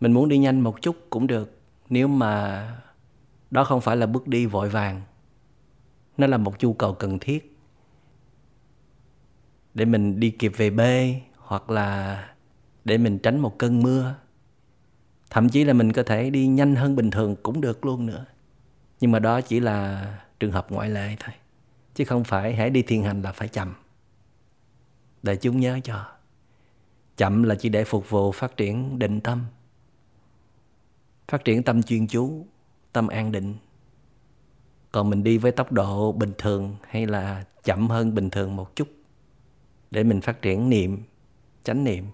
[0.00, 2.82] Mình muốn đi nhanh một chút cũng được, nếu mà
[3.56, 5.02] đó không phải là bước đi vội vàng.
[6.16, 7.58] Nó là một nhu cầu cần thiết.
[9.74, 12.18] Để mình đi kịp về bê hoặc là
[12.84, 14.14] để mình tránh một cơn mưa.
[15.30, 18.24] Thậm chí là mình có thể đi nhanh hơn bình thường cũng được luôn nữa.
[19.00, 20.06] Nhưng mà đó chỉ là
[20.40, 21.34] trường hợp ngoại lệ thôi.
[21.94, 23.74] Chứ không phải hãy đi thiền hành là phải chậm.
[25.22, 26.06] Để chúng nhớ cho.
[27.16, 29.44] Chậm là chỉ để phục vụ phát triển định tâm.
[31.28, 32.46] Phát triển tâm chuyên chú
[32.96, 33.54] tâm an định.
[34.92, 38.76] Còn mình đi với tốc độ bình thường hay là chậm hơn bình thường một
[38.76, 38.88] chút
[39.90, 41.02] để mình phát triển niệm,
[41.64, 42.04] chánh niệm.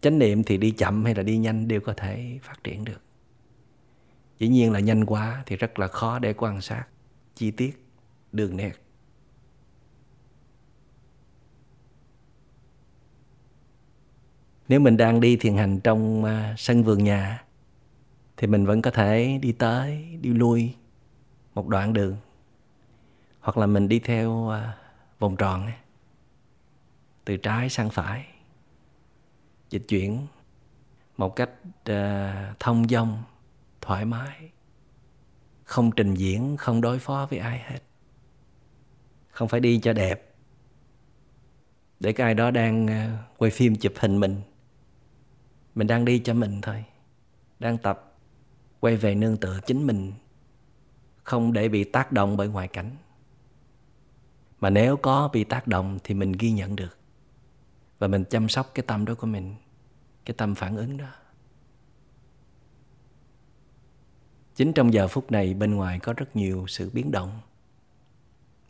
[0.00, 3.00] Chánh niệm thì đi chậm hay là đi nhanh đều có thể phát triển được.
[4.38, 6.84] Dĩ nhiên là nhanh quá thì rất là khó để quan sát
[7.34, 7.86] chi tiết
[8.32, 8.72] đường nét.
[14.68, 17.44] Nếu mình đang đi thiền hành trong à, sân vườn nhà
[18.44, 20.74] thì mình vẫn có thể đi tới, đi lui
[21.54, 22.16] một đoạn đường.
[23.40, 24.76] Hoặc là mình đi theo à,
[25.18, 25.70] vòng tròn
[27.24, 28.26] từ trái sang phải.
[29.70, 30.26] Dịch chuyển
[31.16, 31.50] một cách
[31.84, 33.22] à, thông dong,
[33.80, 34.50] thoải mái.
[35.64, 37.80] Không trình diễn, không đối phó với ai hết.
[39.30, 40.34] Không phải đi cho đẹp.
[42.00, 44.40] Để cái ai đó đang à, quay phim chụp hình mình.
[45.74, 46.84] Mình đang đi cho mình thôi.
[47.58, 48.10] Đang tập
[48.84, 50.12] quay về nương tựa chính mình,
[51.22, 52.96] không để bị tác động bởi ngoại cảnh.
[54.60, 56.98] Mà nếu có bị tác động thì mình ghi nhận được
[57.98, 59.54] và mình chăm sóc cái tâm đó của mình,
[60.24, 61.06] cái tâm phản ứng đó.
[64.54, 67.40] Chính trong giờ phút này, bên ngoài có rất nhiều sự biến động,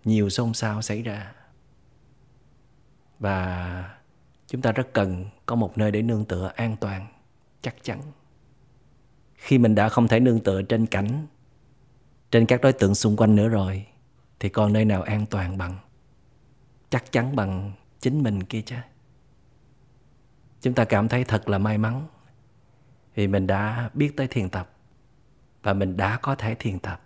[0.04, 1.34] nhiều xôn xao xảy ra.
[3.18, 3.98] Và
[4.46, 7.06] chúng ta rất cần có một nơi để nương tựa an toàn,
[7.60, 8.00] chắc chắn
[9.44, 11.26] khi mình đã không thể nương tựa trên cảnh,
[12.30, 13.86] trên các đối tượng xung quanh nữa rồi,
[14.40, 15.78] thì còn nơi nào an toàn bằng?
[16.90, 18.76] Chắc chắn bằng chính mình kia chứ.
[20.60, 22.06] Chúng ta cảm thấy thật là may mắn
[23.14, 24.70] vì mình đã biết tới thiền tập
[25.62, 27.02] và mình đã có thể thiền tập.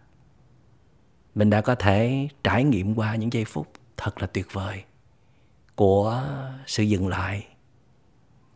[1.35, 4.85] Mình đã có thể trải nghiệm qua những giây phút thật là tuyệt vời
[5.75, 6.25] của
[6.67, 7.47] sự dừng lại,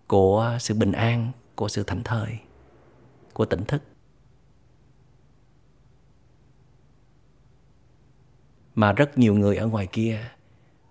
[0.07, 2.39] của sự bình an, của sự thảnh thơi
[3.35, 3.83] của tỉnh thức.
[8.75, 10.31] Mà rất nhiều người ở ngoài kia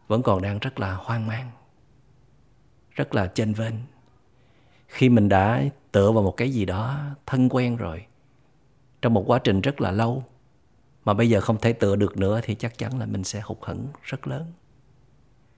[0.07, 1.51] vẫn còn đang rất là hoang mang,
[2.91, 3.75] rất là chênh vênh.
[4.87, 8.05] Khi mình đã tựa vào một cái gì đó thân quen rồi,
[9.01, 10.23] trong một quá trình rất là lâu,
[11.05, 13.57] mà bây giờ không thể tựa được nữa thì chắc chắn là mình sẽ hụt
[13.61, 14.51] hẫng rất lớn,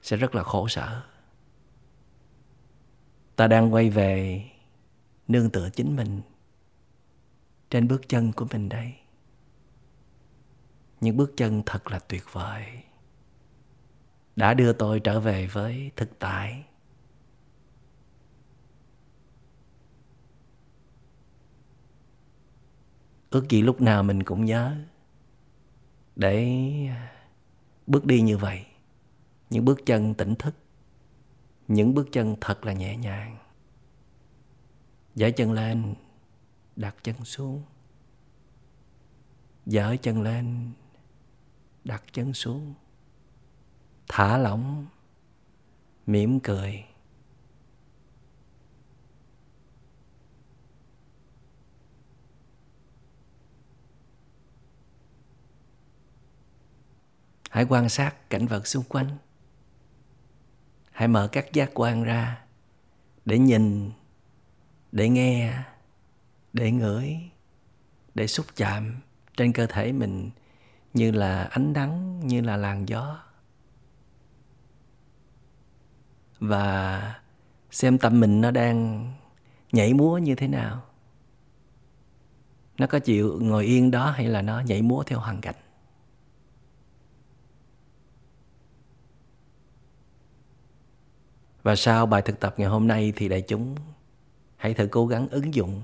[0.02, 1.02] sẽ rất là khổ sở.
[3.36, 4.44] Ta đang quay về
[5.28, 6.22] nương tựa chính mình
[7.74, 8.94] trên bước chân của mình đây.
[11.02, 12.66] Những bước chân thật là tuyệt vời.
[14.36, 16.66] Đã đưa tôi trở về với thực tại.
[23.30, 24.78] Ước gì lúc nào mình cũng nhớ
[26.16, 26.60] để
[27.88, 28.66] bước đi như vậy.
[29.50, 30.56] Những bước chân tỉnh thức.
[31.68, 33.38] Những bước chân thật là nhẹ nhàng.
[35.16, 35.96] Giải chân lên
[36.76, 37.64] đặt chân xuống.
[39.66, 40.72] Dở chân lên,
[41.84, 42.74] đặt chân xuống.
[44.08, 44.86] Thả lỏng,
[46.06, 46.86] mỉm cười.
[57.50, 59.18] Hãy quan sát cảnh vật xung quanh.
[60.92, 62.46] Hãy mở các giác quan ra
[63.26, 63.92] để nhìn,
[64.92, 65.64] để nghe
[66.54, 67.18] để ngửi,
[68.16, 69.00] để xúc chạm
[69.38, 70.30] trên cơ thể mình
[70.94, 73.24] như là ánh nắng, như là làn gió.
[76.40, 77.16] Và
[77.72, 79.12] xem tâm mình nó đang
[79.72, 80.84] nhảy múa như thế nào.
[82.78, 85.56] Nó có chịu ngồi yên đó hay là nó nhảy múa theo hoàn cảnh?
[91.64, 93.76] Và sau bài thực tập ngày hôm nay thì đại chúng
[94.56, 95.82] hãy thử cố gắng ứng dụng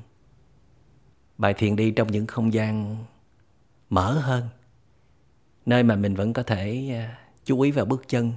[1.39, 2.97] bài thiền đi trong những không gian
[3.89, 4.49] mở hơn,
[5.65, 8.34] nơi mà mình vẫn có thể à, chú ý vào bước chân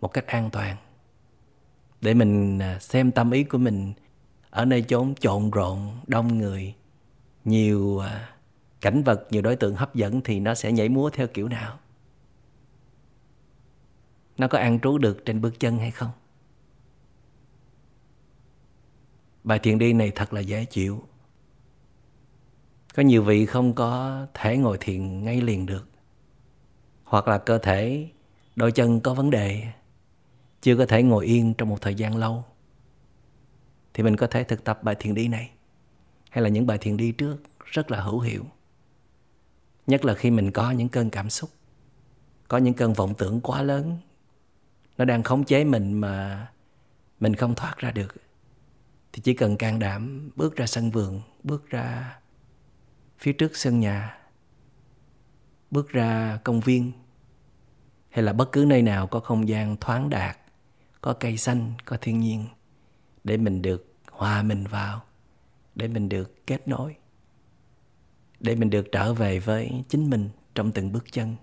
[0.00, 0.76] một cách an toàn.
[2.00, 3.92] Để mình à, xem tâm ý của mình
[4.50, 6.74] ở nơi chốn trộn rộn, đông người,
[7.44, 8.28] nhiều à,
[8.80, 11.78] cảnh vật, nhiều đối tượng hấp dẫn thì nó sẽ nhảy múa theo kiểu nào?
[14.38, 16.10] Nó có an trú được trên bước chân hay không?
[19.44, 21.02] Bài thiền đi này thật là dễ chịu
[22.96, 25.88] có nhiều vị không có thể ngồi thiền ngay liền được.
[27.04, 28.08] Hoặc là cơ thể,
[28.56, 29.62] đôi chân có vấn đề,
[30.62, 32.44] chưa có thể ngồi yên trong một thời gian lâu.
[33.94, 35.50] Thì mình có thể thực tập bài thiền đi này.
[36.30, 38.44] Hay là những bài thiền đi trước rất là hữu hiệu.
[39.86, 41.50] Nhất là khi mình có những cơn cảm xúc,
[42.48, 43.98] có những cơn vọng tưởng quá lớn.
[44.98, 46.46] Nó đang khống chế mình mà
[47.20, 48.14] mình không thoát ra được.
[49.12, 52.16] Thì chỉ cần can đảm bước ra sân vườn, bước ra
[53.18, 54.18] phía trước sân nhà.
[55.70, 56.92] Bước ra công viên,
[58.08, 60.38] hay là bất cứ nơi nào có không gian thoáng đạt,
[61.00, 62.46] có cây xanh, có thiên nhiên,
[63.24, 65.02] để mình được hòa mình vào,
[65.74, 66.96] để mình được kết nối,
[68.40, 71.36] để mình được trở về với chính mình trong từng bước chân.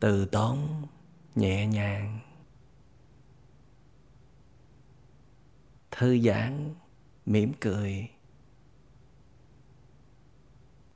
[0.00, 0.86] Từ tốn,
[1.34, 2.18] nhẹ nhàng,
[5.90, 6.74] thư giãn
[7.28, 8.08] mỉm cười,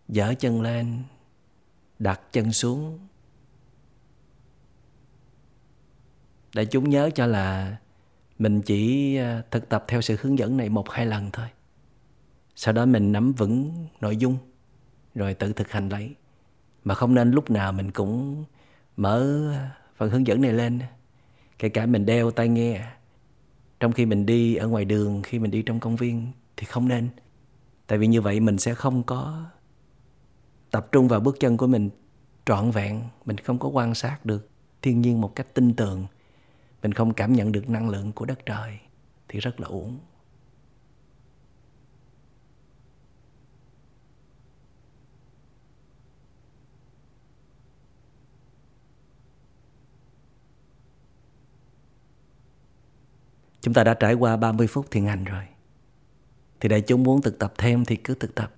[0.09, 1.03] dở chân lên,
[1.99, 2.99] đặt chân xuống.
[6.55, 7.77] Để chúng nhớ cho là
[8.39, 11.47] mình chỉ à, thực tập theo sự hướng dẫn này một hai lần thôi.
[12.57, 14.37] Sau đó mình nắm vững nội dung,
[15.15, 16.15] rồi tự thực hành lấy.
[16.85, 18.45] Mà không nên lúc nào mình cũng
[18.97, 19.53] mở
[19.97, 20.81] phần hướng dẫn này lên,
[21.59, 22.87] kể cả mình đeo tai nghe
[23.83, 26.27] trong khi mình đi ở ngoài đường, khi mình đi trong công viên
[26.57, 27.09] thì không nên.
[27.87, 29.45] Tại vì như vậy mình sẽ không có
[30.71, 31.91] tập trung vào bước chân của mình
[32.47, 33.03] trọn vẹn.
[33.25, 34.51] Mình không có quan sát được
[34.83, 36.07] thiên nhiên một cách tinh tường.
[36.83, 38.79] Mình không cảm nhận được năng lượng của đất trời
[39.29, 39.99] thì rất là uổng.
[53.63, 55.45] Chúng ta đã trải qua 30 phút thiền hành rồi.
[56.61, 58.55] Thì đại chúng muốn thực tập thêm thì cứ thực tập.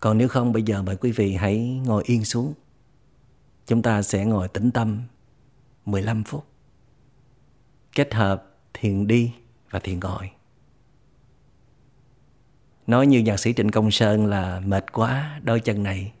[0.00, 2.54] Còn nếu không, bây giờ mời quý vị hãy ngồi yên xuống.
[3.66, 5.02] Chúng ta sẽ ngồi tĩnh tâm
[5.84, 6.44] 15 phút.
[7.92, 9.32] Kết hợp thiền đi
[9.70, 10.30] và thiền ngồi.
[12.86, 16.12] Nói như nhạc sĩ Trịnh Công Sơn là mệt quá, đôi chân này.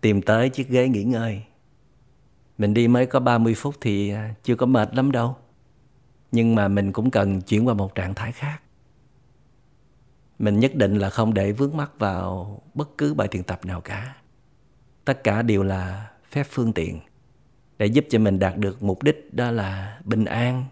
[0.00, 1.42] Tìm tới chiếc ghế nghỉ ngơi.
[2.58, 5.36] Mình đi mới có 30 phút thì à, chưa có mệt lắm đâu
[6.32, 8.62] nhưng mà mình cũng cần chuyển qua một trạng thái khác.
[10.38, 13.80] Mình nhất định là không để vướng mắc vào bất cứ bài thiền tập nào
[13.80, 14.16] cả.
[15.04, 17.00] Tất cả đều là phép phương tiện
[17.78, 20.64] để giúp cho mình đạt được mục đích đó là bình an,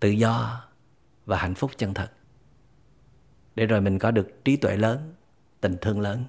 [0.00, 0.64] tự do
[1.26, 2.12] và hạnh phúc chân thật.
[3.54, 5.14] Để rồi mình có được trí tuệ lớn,
[5.60, 6.24] tình thương lớn.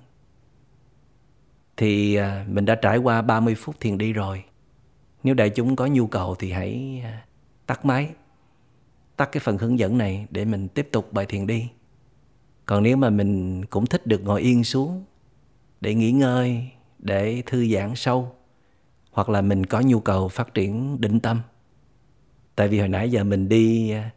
[1.77, 4.43] Thì à, mình đã trải qua 30 phút thiền đi rồi.
[5.23, 7.25] Nếu đại chúng có nhu cầu thì hãy à,
[7.65, 8.09] tắt máy
[9.19, 11.69] tắt cái phần hướng dẫn này để mình tiếp tục bài thiền đi.
[12.65, 15.05] Còn nếu mà mình cũng thích được ngồi yên xuống
[15.81, 18.35] để nghỉ ngơi, để thư giãn sâu,
[19.11, 21.41] hoặc là mình có nhu cầu phát triển định tâm.
[22.55, 24.11] Tại vì hồi nãy giờ mình đi à,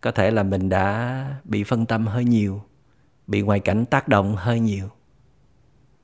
[0.00, 2.62] có thể là mình đã bị phân tâm hơi nhiều,
[3.26, 4.88] bị ngoại cảnh tác động hơi nhiều,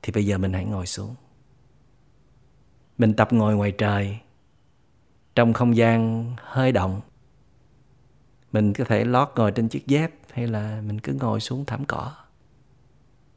[0.01, 1.15] thì bây giờ mình hãy ngồi xuống.
[2.97, 4.17] Mình tập ngồi ngoài trời,
[5.35, 7.01] trong không gian hơi động
[8.57, 11.85] mình có thể lót ngồi trên chiếc dép hay là mình cứ ngồi xuống thảm
[11.85, 12.15] cỏ.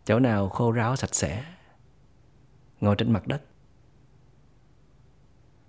[0.05, 1.45] Chỗ nào khô ráo sạch sẽ,
[2.81, 3.43] ngồi trên mặt đất.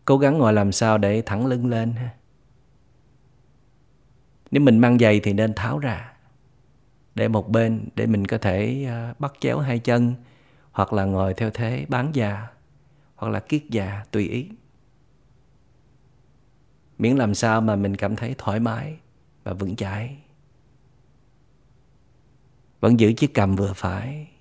[0.05, 2.09] Cố gắng ngồi làm sao để thẳng lưng lên ha.
[4.51, 6.13] Nếu mình mang giày thì nên tháo ra,
[7.15, 10.13] để một bên để mình có thể ờ, bắt chéo hai chân,
[10.71, 12.47] hoặc là ngồi theo thế bán già,
[13.15, 14.49] hoặc là kiết già tùy ý.
[16.97, 18.97] Miễn làm sao mà mình cảm thấy thoải mái
[19.43, 20.23] và vững chãi.
[22.79, 24.31] Vẫn giữ chiếc cầm vừa phải.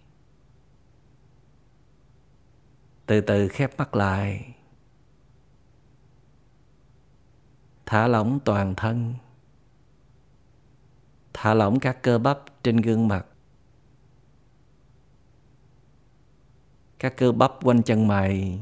[3.06, 4.54] Từ từ khép mắt lại.
[7.86, 9.14] Thả lỏng toàn thân.
[11.32, 13.26] Thả lỏng các cơ bắp trên gương mặt.
[16.98, 18.60] Các cơ bắp quanh chân mày,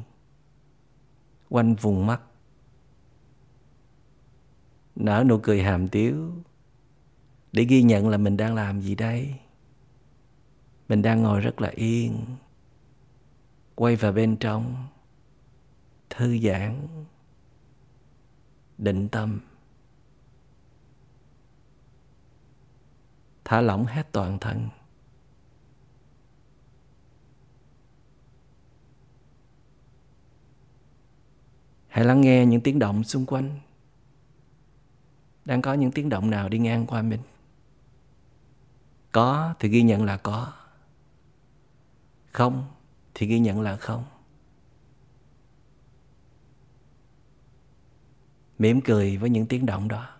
[1.49, 2.21] quanh vùng mắt
[4.99, 6.33] nở nụ cười hàm tiếu.
[7.53, 9.35] Để ghi nhận là mình đang làm gì đây?
[10.89, 12.25] Mình đang ngồi rất là yên,
[13.75, 14.87] quay vào bên trong,
[16.11, 16.89] thư giãn,
[18.79, 19.41] định tâm.
[23.45, 24.69] Thả lỏng hết toàn thân.
[31.89, 33.61] Hãy lắng nghe những tiếng động xung quanh
[35.49, 37.21] đang có những tiếng động nào đi ngang qua mình?
[39.13, 40.53] Có thì ghi nhận là có.
[42.33, 42.67] Không
[43.15, 44.05] thì ghi nhận là không.
[48.59, 50.18] Mỉm cười với những tiếng động đó.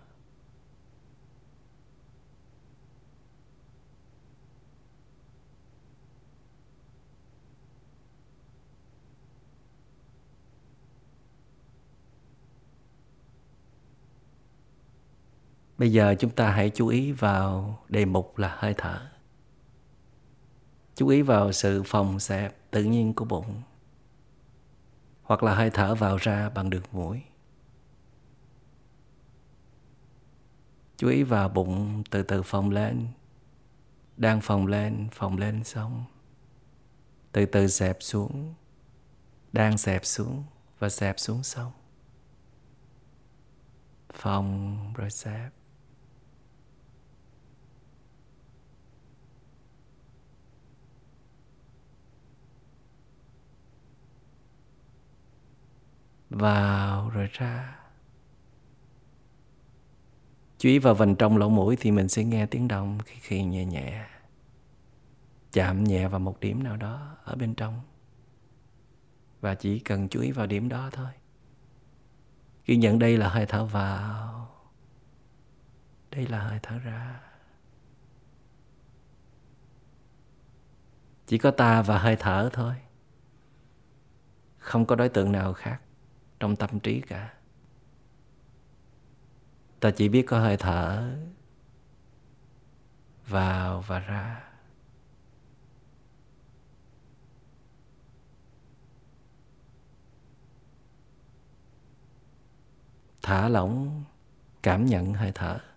[15.79, 19.09] Bây giờ chúng ta hãy chú ý vào đề mục là hơi thở.
[20.95, 23.61] Chú ý vào sự phòng xẹp tự nhiên của bụng
[25.23, 27.21] hoặc là hơi thở vào ra bằng đường mũi.
[30.97, 33.07] Chú ý vào bụng từ từ phồng lên,
[34.17, 36.03] đang phồng lên, phồng lên xong.
[37.31, 38.53] Từ từ xẹp xuống,
[39.51, 40.43] đang xẹp xuống
[40.79, 41.71] và xẹp xuống xong.
[44.13, 45.58] phòng rồi xẹp.
[56.29, 57.79] Vào rồi ra.
[60.57, 63.43] Chú ý vào vành trong lỗ mũi thì mình sẽ nghe tiếng động khi khi
[63.43, 64.07] nhẹ nhẹ,
[65.51, 67.81] chạm nhẹ vào một điểm nào đó ở bên trong.
[69.41, 71.11] Và chỉ cần chú ý vào điểm đó thôi.
[72.65, 74.49] Ghi nhận đây là hơi thở vào.
[76.11, 77.19] Đây là hơi thở ra.
[81.27, 82.75] Chỉ có ta và hơi thở thôi.
[84.57, 85.81] Không có đối tượng nào khác
[86.39, 87.33] trong tâm trí cả.
[89.79, 91.17] Ta chỉ biết có hơi thở
[93.27, 94.43] vào và ra.
[103.21, 104.03] Thả lỏng,
[104.63, 105.68] cảm nhận hơi thở.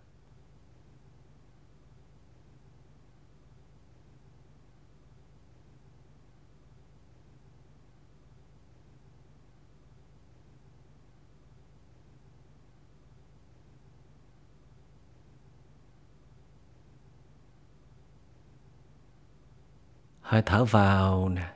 [20.32, 21.54] Hơi thở vào nè.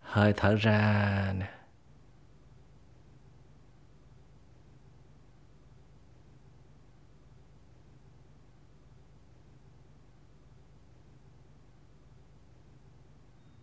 [0.00, 1.54] Hơi thở ra nè.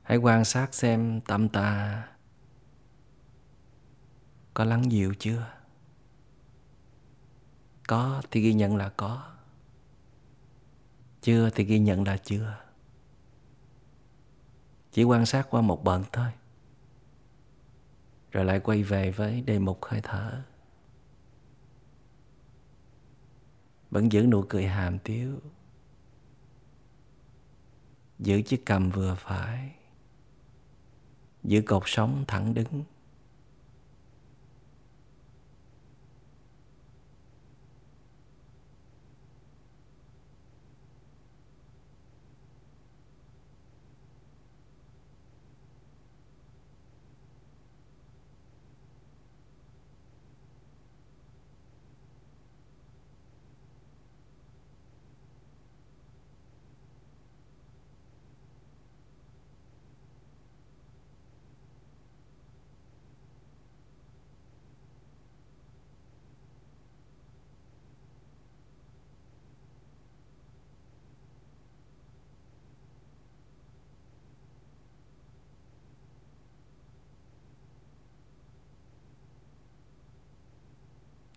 [0.02, 2.08] Hãy quan sát xem tâm ta
[4.54, 5.52] có lắng dịu chưa?
[7.88, 9.32] Có thì ghi nhận là có.
[11.22, 12.69] Chưa thì ghi nhận là chưa
[14.92, 16.32] chỉ quan sát qua một bận thôi.
[18.32, 20.44] Rồi lại quay về với đề mục hơi thở.
[23.92, 25.40] Vẫn giữ nụ cười hàm tiếu.
[28.20, 29.76] Giữ chiếc cầm vừa phải.
[31.44, 32.84] Giữ cột sống thẳng đứng.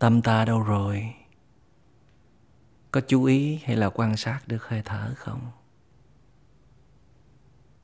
[0.02, 1.14] Tâm ta đâu rồi?
[2.90, 5.40] Có chú ý hay là quan sát được hơi thở không?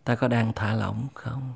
[0.04, 1.54] Ta có đang thả lỏng không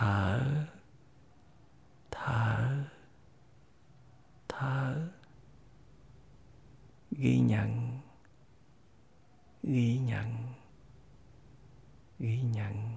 [0.00, 0.40] thở
[2.10, 2.84] thở
[4.48, 5.08] thở
[7.10, 8.00] ghi nhận
[9.62, 10.36] ghi nhận
[12.18, 12.90] ghi nhận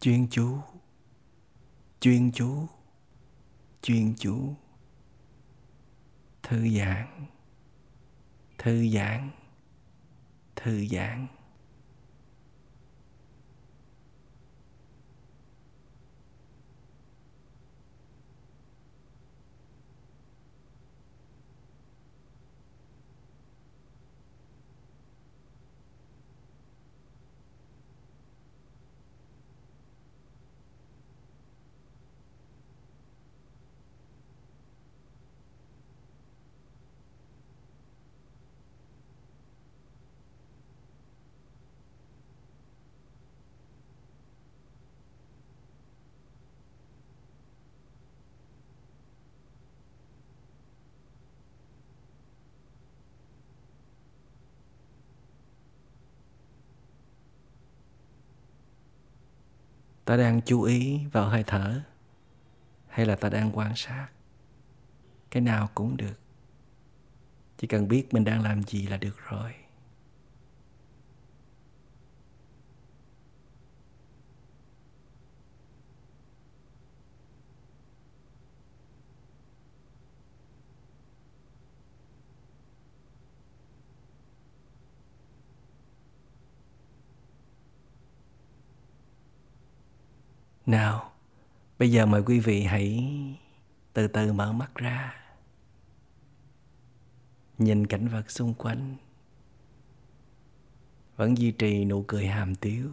[0.00, 0.58] chuyên chú.
[2.00, 2.66] Chuyên chú.
[3.82, 4.54] Chuyên chú.
[6.42, 7.26] Thư giãn.
[8.58, 9.30] Thư giãn.
[10.56, 11.26] Thư giãn.
[60.06, 61.82] Ta đang chú ý vào hơi thở
[62.88, 64.08] hay là ta đang quan sát?
[65.30, 66.18] Cái nào cũng được.
[67.58, 69.54] Chỉ cần biết mình đang làm gì là được rồi.
[90.68, 91.12] Nào,
[91.78, 93.14] bây giờ mời quý vị hãy
[93.92, 95.14] từ từ mở mắt ra.
[97.58, 98.96] Nhìn cảnh vật xung quanh.
[101.16, 102.90] Vẫn duy trì nụ cười hàm tiếu.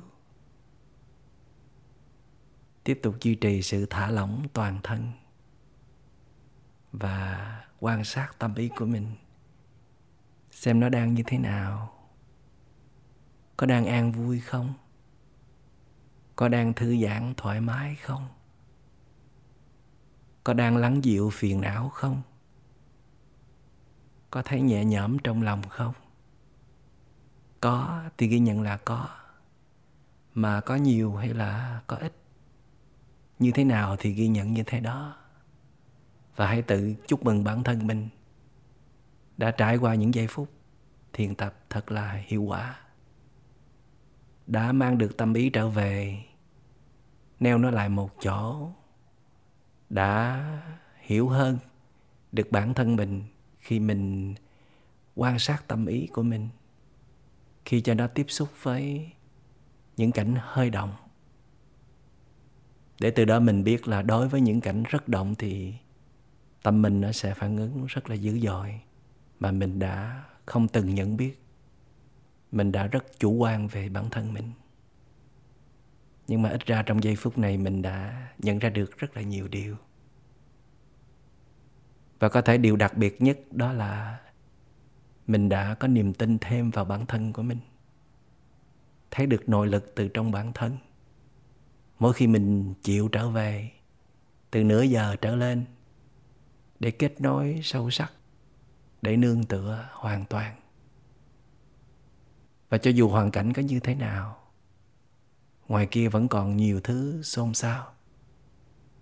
[2.83, 5.11] Tiếp tục duy trì sự thả lỏng toàn thân
[6.91, 9.15] và quan sát tâm ý của mình.
[10.51, 11.93] Xem nó đang như thế nào.
[13.57, 14.73] Có đang an vui không?
[16.35, 18.27] Có đang thư giãn thoải mái không?
[20.43, 22.21] Có đang lắng dịu phiền não không?
[24.31, 25.93] Có thấy nhẹ nhõm trong lòng không?
[27.61, 29.09] Có, thì ghi nhận là có.
[30.33, 32.13] Mà có nhiều hay là có ít?
[33.39, 35.17] Như thế nào thì ghi nhận như thế đó?
[36.35, 38.09] Và hãy tự chúc mừng bản thân mình
[39.37, 40.49] đã trải qua những giây phút
[41.13, 42.82] thiền tập thật là hiệu quả
[44.47, 46.23] đã mang được tâm ý trở về,
[47.39, 48.71] neo nó lại một chỗ,
[49.89, 50.43] đã
[50.99, 51.57] hiểu hơn
[52.31, 53.23] được bản thân mình
[53.57, 54.35] khi mình
[55.15, 56.49] quan sát tâm ý của mình,
[57.65, 59.11] khi cho nó tiếp xúc với
[59.97, 60.93] những cảnh hơi động.
[62.99, 65.73] Để từ đó mình biết là đối với những cảnh rất động thì
[66.63, 68.79] tâm mình nó sẽ phản ứng rất là dữ dội
[69.39, 71.42] mà mình đã không từng nhận biết
[72.53, 74.51] mình đã rất chủ quan về bản thân mình.
[76.27, 79.21] Nhưng mà ít ra trong giây phút này mình đã nhận ra được rất là
[79.21, 79.75] nhiều điều.
[82.19, 84.19] Và có thể điều đặc biệt nhất đó là
[85.27, 87.59] mình đã có niềm tin thêm vào bản thân của mình.
[89.11, 90.77] Thấy được nội lực từ trong bản thân.
[91.99, 93.71] Mỗi khi mình chịu trở về,
[94.51, 95.65] từ nửa giờ trở lên,
[96.79, 98.13] để kết nối sâu sắc,
[99.01, 100.62] để nương tựa hoàn toàn
[102.73, 104.39] và cho dù hoàn cảnh có như thế nào,
[105.67, 107.93] ngoài kia vẫn còn nhiều thứ xôn xao.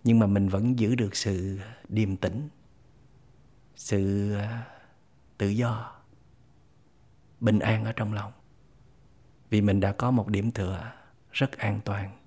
[0.03, 2.49] Nhưng mà mình vẫn giữ được sự điềm tĩnh,
[3.75, 4.67] sự à,
[5.37, 5.95] tự do,
[7.39, 8.31] bình an ở trong lòng.
[9.49, 10.91] Vì mình đã có một điểm tựa
[11.31, 12.17] rất an toàn,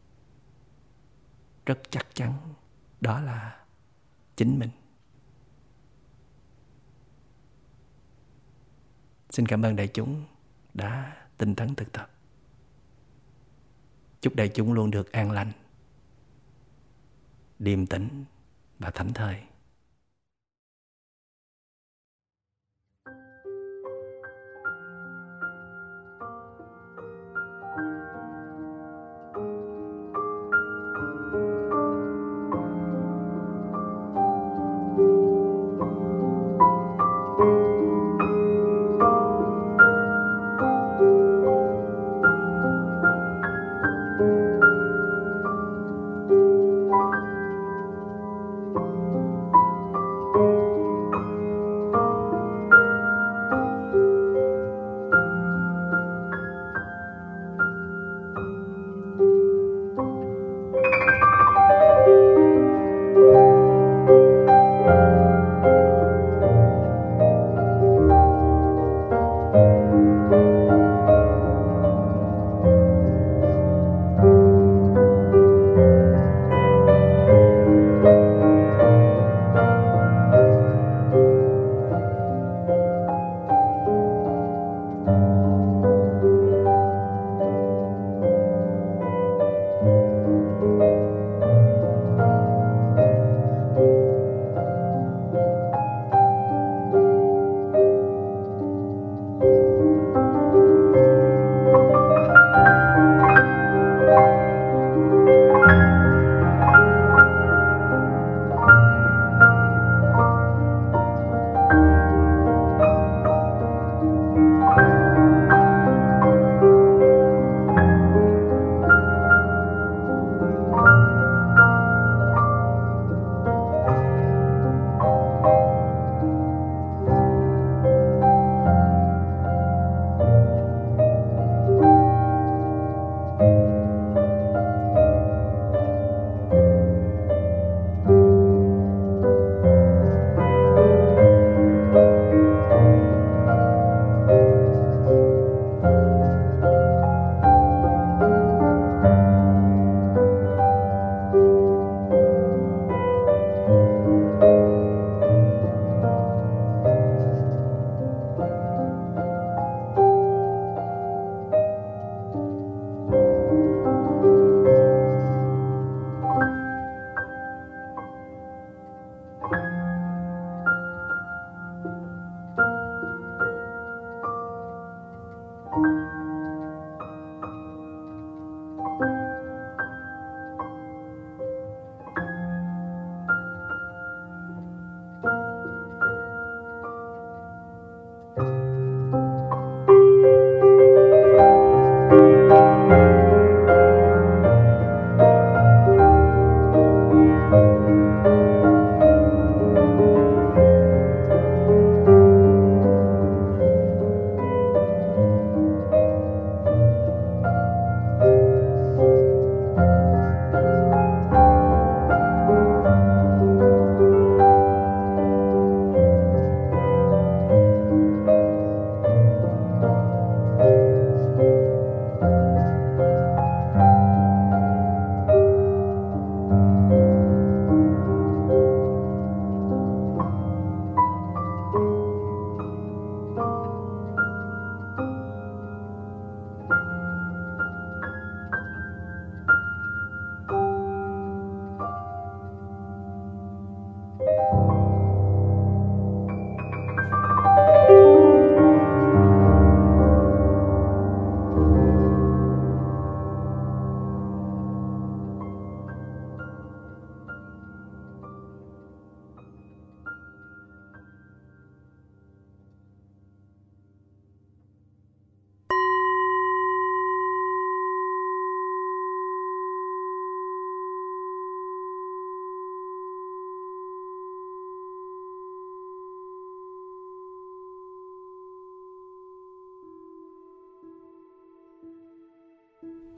[1.67, 2.55] rất chắc chắn,
[3.01, 3.65] đó là
[4.37, 4.71] chính mình.
[9.31, 10.25] Xin cảm ơn đại chúng
[10.75, 12.11] đã tinh tấn thực tập.
[14.21, 15.53] Chúc đại chúng luôn được an lành,
[17.59, 18.25] điềm tĩnh
[18.79, 19.43] và thảnh thơi.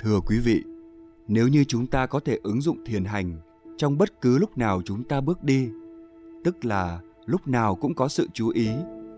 [0.07, 0.65] Thưa quý vị,
[1.29, 3.37] nếu như chúng ta có thể ứng dụng thiền hành
[3.77, 5.69] trong bất cứ lúc nào chúng ta bước đi,
[6.45, 8.69] tức là lúc nào cũng có sự chú ý,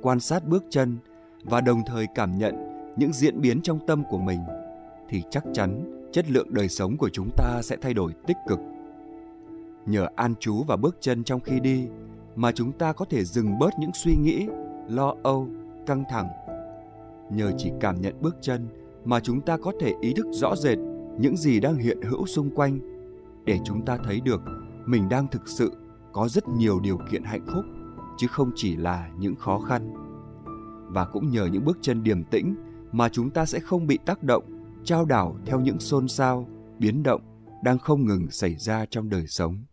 [0.03, 0.97] quan sát bước chân
[1.43, 2.55] và đồng thời cảm nhận
[2.97, 4.41] những diễn biến trong tâm của mình
[5.09, 8.59] thì chắc chắn chất lượng đời sống của chúng ta sẽ thay đổi tích cực.
[9.87, 11.87] Nhờ an trú và bước chân trong khi đi
[12.37, 14.47] mà chúng ta có thể dừng bớt những suy nghĩ,
[14.89, 15.49] lo âu,
[15.87, 16.29] căng thẳng.
[17.31, 18.69] Nhờ chỉ cảm nhận bước chân
[19.09, 20.79] mà chúng ta có thể ý thức rõ rệt
[21.19, 22.79] những gì đang hiện hữu xung quanh.
[23.45, 24.41] Để chúng ta thấy được,
[24.87, 25.73] mình đang thực sự
[26.13, 27.65] có rất nhiều điều kiện hạnh phúc,
[28.19, 29.95] chứ không chỉ là những khó khăn.
[30.89, 32.55] Và cũng nhờ những bước chân điềm tĩnh
[32.93, 34.45] mà chúng ta sẽ không bị tác động,
[34.85, 36.49] trao đảo theo những xôn xao,
[36.79, 37.23] biến động
[37.65, 39.65] đang không ngừng xảy ra trong đời sống.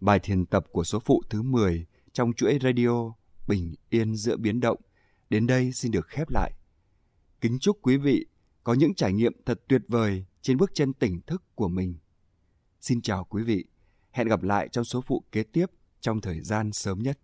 [0.00, 3.12] Bài thiền tập của số phụ thứ 10 trong chuỗi radio
[3.48, 4.78] bình yên giữa biến động
[5.30, 6.52] đến đây xin được khép lại.
[7.40, 8.26] Kính chúc quý vị
[8.64, 11.94] có những trải nghiệm thật tuyệt vời trên bước chân tỉnh thức của mình.
[12.80, 13.64] Xin chào quý vị.
[14.10, 15.66] Hẹn gặp lại trong số phụ kế tiếp
[16.00, 17.18] trong thời gian sớm nhất.